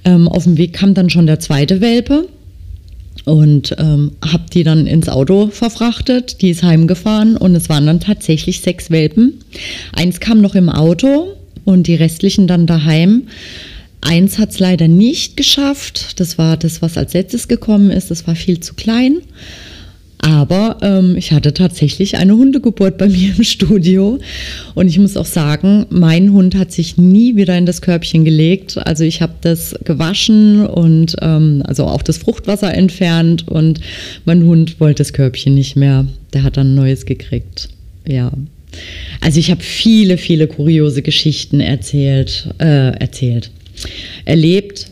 Ähm, 0.05 0.29
auf 0.29 0.45
dem 0.45 0.59
Weg 0.59 0.75
kam 0.75 0.93
dann 0.93 1.09
schon 1.09 1.27
der 1.27 1.41
zweite 1.41 1.81
Welpe 1.81 2.29
und 3.25 3.75
ähm, 3.79 4.13
habe 4.23 4.45
die 4.53 4.65
dann 4.65 4.87
ins 4.87 5.09
Auto 5.09 5.49
verfrachtet. 5.49 6.43
Die 6.43 6.51
ist 6.51 6.63
heimgefahren 6.63 7.39
und 7.39 7.55
es 7.55 7.71
waren 7.71 7.87
dann 7.87 8.01
tatsächlich 8.01 8.61
sechs 8.61 8.91
Welpen. 8.91 9.41
Eins 9.95 10.21
kam 10.21 10.43
noch 10.43 10.55
im 10.55 10.69
Auto 10.69 11.29
und 11.65 11.87
die 11.87 11.95
restlichen 11.95 12.47
dann 12.47 12.67
daheim. 12.67 13.23
Eins 14.01 14.39
hat 14.39 14.51
es 14.51 14.59
leider 14.59 14.89
nicht 14.89 15.37
geschafft. 15.37 16.21
Das 16.21 16.39
war 16.39 16.57
das, 16.57 16.83
was 16.83 16.97
als 16.97 17.15
letztes 17.15 17.49
gekommen 17.49 17.91
ist. 17.91 18.11
Das 18.11 18.27
war 18.27 18.37
viel 18.37 18.61
zu 18.61 18.75
klein. 18.75 19.19
Aber 20.21 20.79
ähm, 20.83 21.15
ich 21.17 21.33
hatte 21.33 21.55
tatsächlich 21.55 22.17
eine 22.17 22.37
Hundegeburt 22.37 22.99
bei 22.99 23.09
mir 23.09 23.35
im 23.37 23.45
Studio. 23.45 24.19
Und 24.75 24.89
ich 24.89 24.99
muss 24.99 25.17
auch 25.17 25.27
sagen, 25.27 25.87
mein 25.91 26.33
Hund 26.33 26.55
hat 26.55 26.73
sich 26.73 26.97
nie 26.97 27.37
wieder 27.37 27.57
in 27.57 27.67
das 27.67 27.83
Körbchen 27.83 28.25
gelegt. 28.25 28.79
Also 28.79 29.05
ich 29.05 29.23
habe 29.23 29.35
das 29.41 29.75
gewaschen 29.85 30.67
und 30.67 31.17
ähm, 31.23 31.63
also 31.67 31.85
auch 31.85 32.03
das 32.03 32.19
Fruchtwasser 32.19 32.75
entfernt. 32.75 33.49
Und 33.49 33.81
mein 34.25 34.45
Hund 34.45 34.81
wollte 34.81 35.03
das 35.03 35.13
Körbchen 35.13 35.55
nicht 35.55 35.77
mehr. 35.77 36.07
Der 36.33 36.43
hat 36.43 36.57
dann 36.57 36.73
ein 36.73 36.75
neues 36.75 37.07
gekriegt. 37.07 37.69
Ja. 38.07 38.33
Also 39.21 39.41
ich 39.41 39.51
habe 39.51 39.63
viele, 39.63 40.19
viele 40.19 40.47
kuriose 40.47 41.03
Geschichten 41.03 41.61
erzählt, 41.61 42.49
äh, 42.59 42.91
erzählt 42.99 43.51
erlebt. 44.25 44.91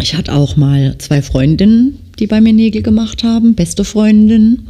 Ich 0.00 0.14
hatte 0.14 0.32
auch 0.32 0.56
mal 0.56 0.96
zwei 0.98 1.22
Freundinnen, 1.22 1.98
die 2.18 2.26
bei 2.26 2.40
mir 2.40 2.52
Nägel 2.52 2.82
gemacht 2.82 3.22
haben, 3.22 3.54
beste 3.54 3.84
Freundinnen. 3.84 4.68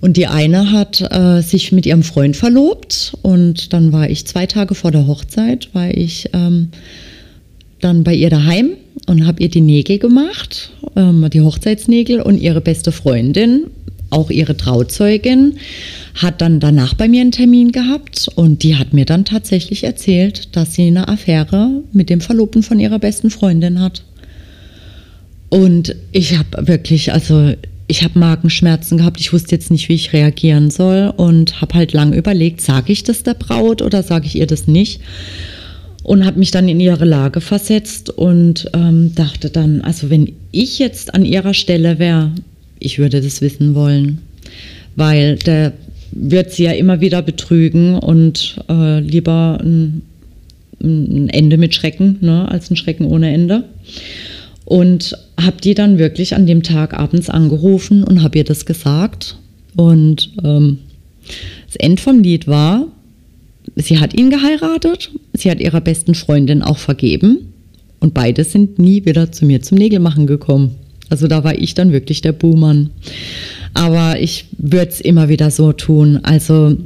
Und 0.00 0.16
die 0.16 0.26
eine 0.28 0.70
hat 0.70 1.00
äh, 1.10 1.40
sich 1.42 1.72
mit 1.72 1.84
ihrem 1.84 2.04
Freund 2.04 2.36
verlobt 2.36 3.14
und 3.22 3.72
dann 3.72 3.92
war 3.92 4.08
ich 4.08 4.26
zwei 4.26 4.46
Tage 4.46 4.76
vor 4.76 4.92
der 4.92 5.08
Hochzeit, 5.08 5.70
war 5.72 5.90
ich 5.90 6.30
ähm, 6.34 6.68
dann 7.80 8.04
bei 8.04 8.14
ihr 8.14 8.30
daheim 8.30 8.70
und 9.06 9.26
habe 9.26 9.42
ihr 9.42 9.48
die 9.48 9.60
Nägel 9.60 9.98
gemacht, 9.98 10.70
ähm, 10.94 11.28
die 11.32 11.40
Hochzeitsnägel 11.40 12.20
und 12.20 12.38
ihre 12.38 12.60
beste 12.60 12.92
Freundin, 12.92 13.64
auch 14.10 14.30
ihre 14.30 14.56
Trauzeugin, 14.56 15.58
hat 16.22 16.40
dann 16.40 16.58
danach 16.58 16.94
bei 16.94 17.08
mir 17.08 17.20
einen 17.20 17.32
Termin 17.32 17.70
gehabt 17.70 18.28
und 18.34 18.62
die 18.64 18.76
hat 18.76 18.92
mir 18.92 19.04
dann 19.04 19.24
tatsächlich 19.24 19.84
erzählt, 19.84 20.56
dass 20.56 20.74
sie 20.74 20.88
eine 20.88 21.06
Affäre 21.06 21.82
mit 21.92 22.10
dem 22.10 22.20
Verlobten 22.20 22.62
von 22.62 22.80
ihrer 22.80 22.98
besten 22.98 23.30
Freundin 23.30 23.80
hat. 23.80 24.02
Und 25.48 25.94
ich 26.10 26.36
habe 26.36 26.66
wirklich, 26.66 27.12
also 27.12 27.54
ich 27.86 28.02
habe 28.02 28.18
Magenschmerzen 28.18 28.98
gehabt. 28.98 29.20
Ich 29.20 29.32
wusste 29.32 29.54
jetzt 29.54 29.70
nicht, 29.70 29.88
wie 29.88 29.94
ich 29.94 30.12
reagieren 30.12 30.70
soll 30.70 31.12
und 31.16 31.60
habe 31.60 31.74
halt 31.74 31.92
lange 31.92 32.16
überlegt, 32.16 32.60
sage 32.60 32.92
ich 32.92 33.04
das 33.04 33.22
der 33.22 33.34
Braut 33.34 33.80
oder 33.80 34.02
sage 34.02 34.26
ich 34.26 34.36
ihr 34.36 34.46
das 34.46 34.66
nicht? 34.66 35.00
Und 36.02 36.26
habe 36.26 36.38
mich 36.38 36.50
dann 36.50 36.68
in 36.68 36.80
ihre 36.80 37.04
Lage 37.04 37.40
versetzt 37.40 38.10
und 38.10 38.70
ähm, 38.74 39.14
dachte 39.14 39.50
dann, 39.50 39.82
also 39.82 40.10
wenn 40.10 40.32
ich 40.52 40.78
jetzt 40.78 41.14
an 41.14 41.24
ihrer 41.24 41.54
Stelle 41.54 41.98
wäre, 41.98 42.32
ich 42.78 42.98
würde 42.98 43.20
das 43.20 43.40
wissen 43.40 43.74
wollen, 43.74 44.18
weil 44.96 45.36
der 45.36 45.72
wird 46.20 46.52
sie 46.52 46.64
ja 46.64 46.72
immer 46.72 47.00
wieder 47.00 47.22
betrügen 47.22 47.96
und 47.98 48.56
äh, 48.68 49.00
lieber 49.00 49.58
ein, 49.62 50.02
ein, 50.82 51.28
Ende 51.28 51.56
mit 51.56 51.74
Schrecken 51.74 52.18
ne, 52.20 52.48
als 52.50 52.70
ein 52.70 52.76
Schrecken 52.76 53.06
ohne 53.06 53.32
Ende. 53.32 53.64
Und 54.64 55.16
habe 55.40 55.60
die 55.62 55.74
dann 55.74 55.98
wirklich 55.98 56.34
an 56.34 56.46
dem 56.46 56.62
Tag 56.62 56.92
abends 56.92 57.30
angerufen 57.30 58.04
und 58.04 58.22
habe 58.22 58.38
ihr 58.38 58.44
das 58.44 58.66
gesagt. 58.66 59.38
Und 59.76 60.32
ähm, 60.44 60.78
das 61.66 61.76
End 61.76 62.00
vom 62.00 62.20
Lied 62.20 62.46
war, 62.46 62.86
sie 63.76 63.98
hat 63.98 64.14
ihn 64.14 64.30
geheiratet, 64.30 65.10
sie 65.32 65.50
hat 65.50 65.60
ihrer 65.60 65.80
besten 65.80 66.14
Freundin 66.14 66.62
auch 66.62 66.78
vergeben 66.78 67.52
und 68.00 68.14
beide 68.14 68.44
sind 68.44 68.78
nie 68.78 69.04
wieder 69.04 69.32
zu 69.32 69.46
mir 69.46 69.62
zum 69.62 69.78
Nägelmachen 69.78 70.26
gekommen. 70.26 70.74
Also 71.10 71.26
da 71.26 71.44
war 71.44 71.56
ich 71.56 71.74
dann 71.74 71.92
wirklich 71.92 72.20
der 72.20 72.32
Buhmann. 72.32 72.90
Aber 73.74 74.20
ich 74.20 74.46
würde 74.56 74.90
es 74.90 75.00
immer 75.00 75.28
wieder 75.28 75.50
so 75.50 75.72
tun. 75.72 76.18
Also 76.22 76.76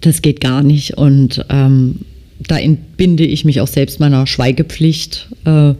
das 0.00 0.22
geht 0.22 0.40
gar 0.40 0.62
nicht. 0.62 0.96
Und 0.96 1.44
ähm, 1.48 2.00
da 2.46 2.58
entbinde 2.58 3.24
ich 3.24 3.44
mich 3.44 3.60
auch 3.60 3.68
selbst 3.68 4.00
meiner 4.00 4.26
Schweigepflicht. 4.26 5.28
Äh, 5.44 5.74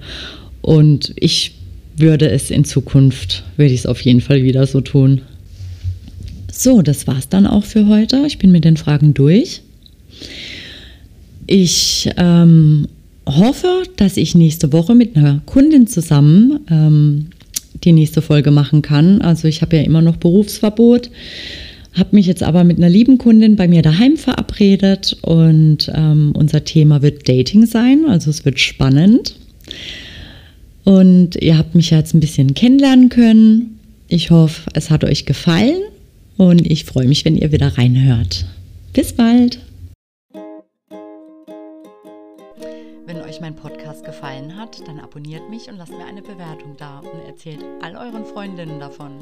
und 0.62 1.12
ich 1.16 1.52
würde 1.96 2.30
es 2.30 2.50
in 2.50 2.64
Zukunft, 2.64 3.44
würde 3.56 3.72
ich 3.72 3.80
es 3.80 3.86
auf 3.86 4.00
jeden 4.00 4.20
Fall 4.20 4.42
wieder 4.42 4.66
so 4.66 4.80
tun. 4.80 5.20
So, 6.50 6.82
das 6.82 7.06
war's 7.06 7.28
dann 7.28 7.46
auch 7.46 7.64
für 7.64 7.86
heute. 7.86 8.24
Ich 8.26 8.38
bin 8.38 8.52
mit 8.52 8.64
den 8.64 8.76
Fragen 8.76 9.14
durch. 9.14 9.62
Ich 11.46 12.08
ähm, 12.16 12.86
hoffe, 13.26 13.82
dass 13.96 14.16
ich 14.16 14.34
nächste 14.34 14.72
Woche 14.72 14.94
mit 14.94 15.16
einer 15.16 15.40
Kundin 15.46 15.86
zusammen 15.86 16.60
ähm, 16.70 17.26
die 17.84 17.92
nächste 17.92 18.22
Folge 18.22 18.50
machen 18.50 18.82
kann. 18.82 19.20
Also 19.20 19.48
ich 19.48 19.62
habe 19.62 19.76
ja 19.76 19.82
immer 19.82 20.02
noch 20.02 20.16
Berufsverbot, 20.16 21.10
habe 21.94 22.16
mich 22.16 22.26
jetzt 22.26 22.42
aber 22.42 22.64
mit 22.64 22.78
einer 22.78 22.88
lieben 22.88 23.18
Kundin 23.18 23.56
bei 23.56 23.68
mir 23.68 23.82
daheim 23.82 24.16
verabredet 24.16 25.16
und 25.22 25.90
ähm, 25.94 26.32
unser 26.34 26.64
Thema 26.64 27.02
wird 27.02 27.28
Dating 27.28 27.66
sein. 27.66 28.04
Also 28.08 28.30
es 28.30 28.44
wird 28.44 28.58
spannend. 28.58 29.36
Und 30.84 31.36
ihr 31.36 31.58
habt 31.58 31.74
mich 31.74 31.90
jetzt 31.90 32.14
ein 32.14 32.20
bisschen 32.20 32.54
kennenlernen 32.54 33.08
können. 33.08 33.78
Ich 34.08 34.30
hoffe, 34.30 34.68
es 34.74 34.90
hat 34.90 35.04
euch 35.04 35.26
gefallen 35.26 35.80
und 36.36 36.68
ich 36.68 36.84
freue 36.84 37.06
mich, 37.06 37.24
wenn 37.24 37.36
ihr 37.36 37.52
wieder 37.52 37.78
reinhört. 37.78 38.46
Bis 38.92 39.12
bald! 39.12 39.58
Mein 43.42 43.54
Podcast 43.56 44.04
gefallen 44.04 44.56
hat, 44.56 44.88
dann 44.88 45.00
abonniert 45.00 45.50
mich 45.50 45.68
und 45.68 45.76
lasst 45.76 45.92
mir 45.92 46.06
eine 46.06 46.22
Bewertung 46.22 46.78
da 46.78 47.00
und 47.00 47.26
erzählt 47.26 47.62
all 47.82 47.94
euren 47.96 48.24
Freundinnen 48.24 48.80
davon. 48.80 49.18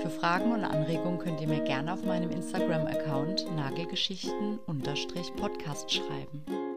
Für 0.00 0.10
Fragen 0.10 0.52
und 0.52 0.64
Anregungen 0.64 1.18
könnt 1.18 1.40
ihr 1.40 1.48
mir 1.48 1.62
gerne 1.62 1.90
auf 1.92 2.04
meinem 2.04 2.30
Instagram-Account 2.30 3.46
Nagelgeschichten-Podcast 3.56 5.92
schreiben. 5.92 6.75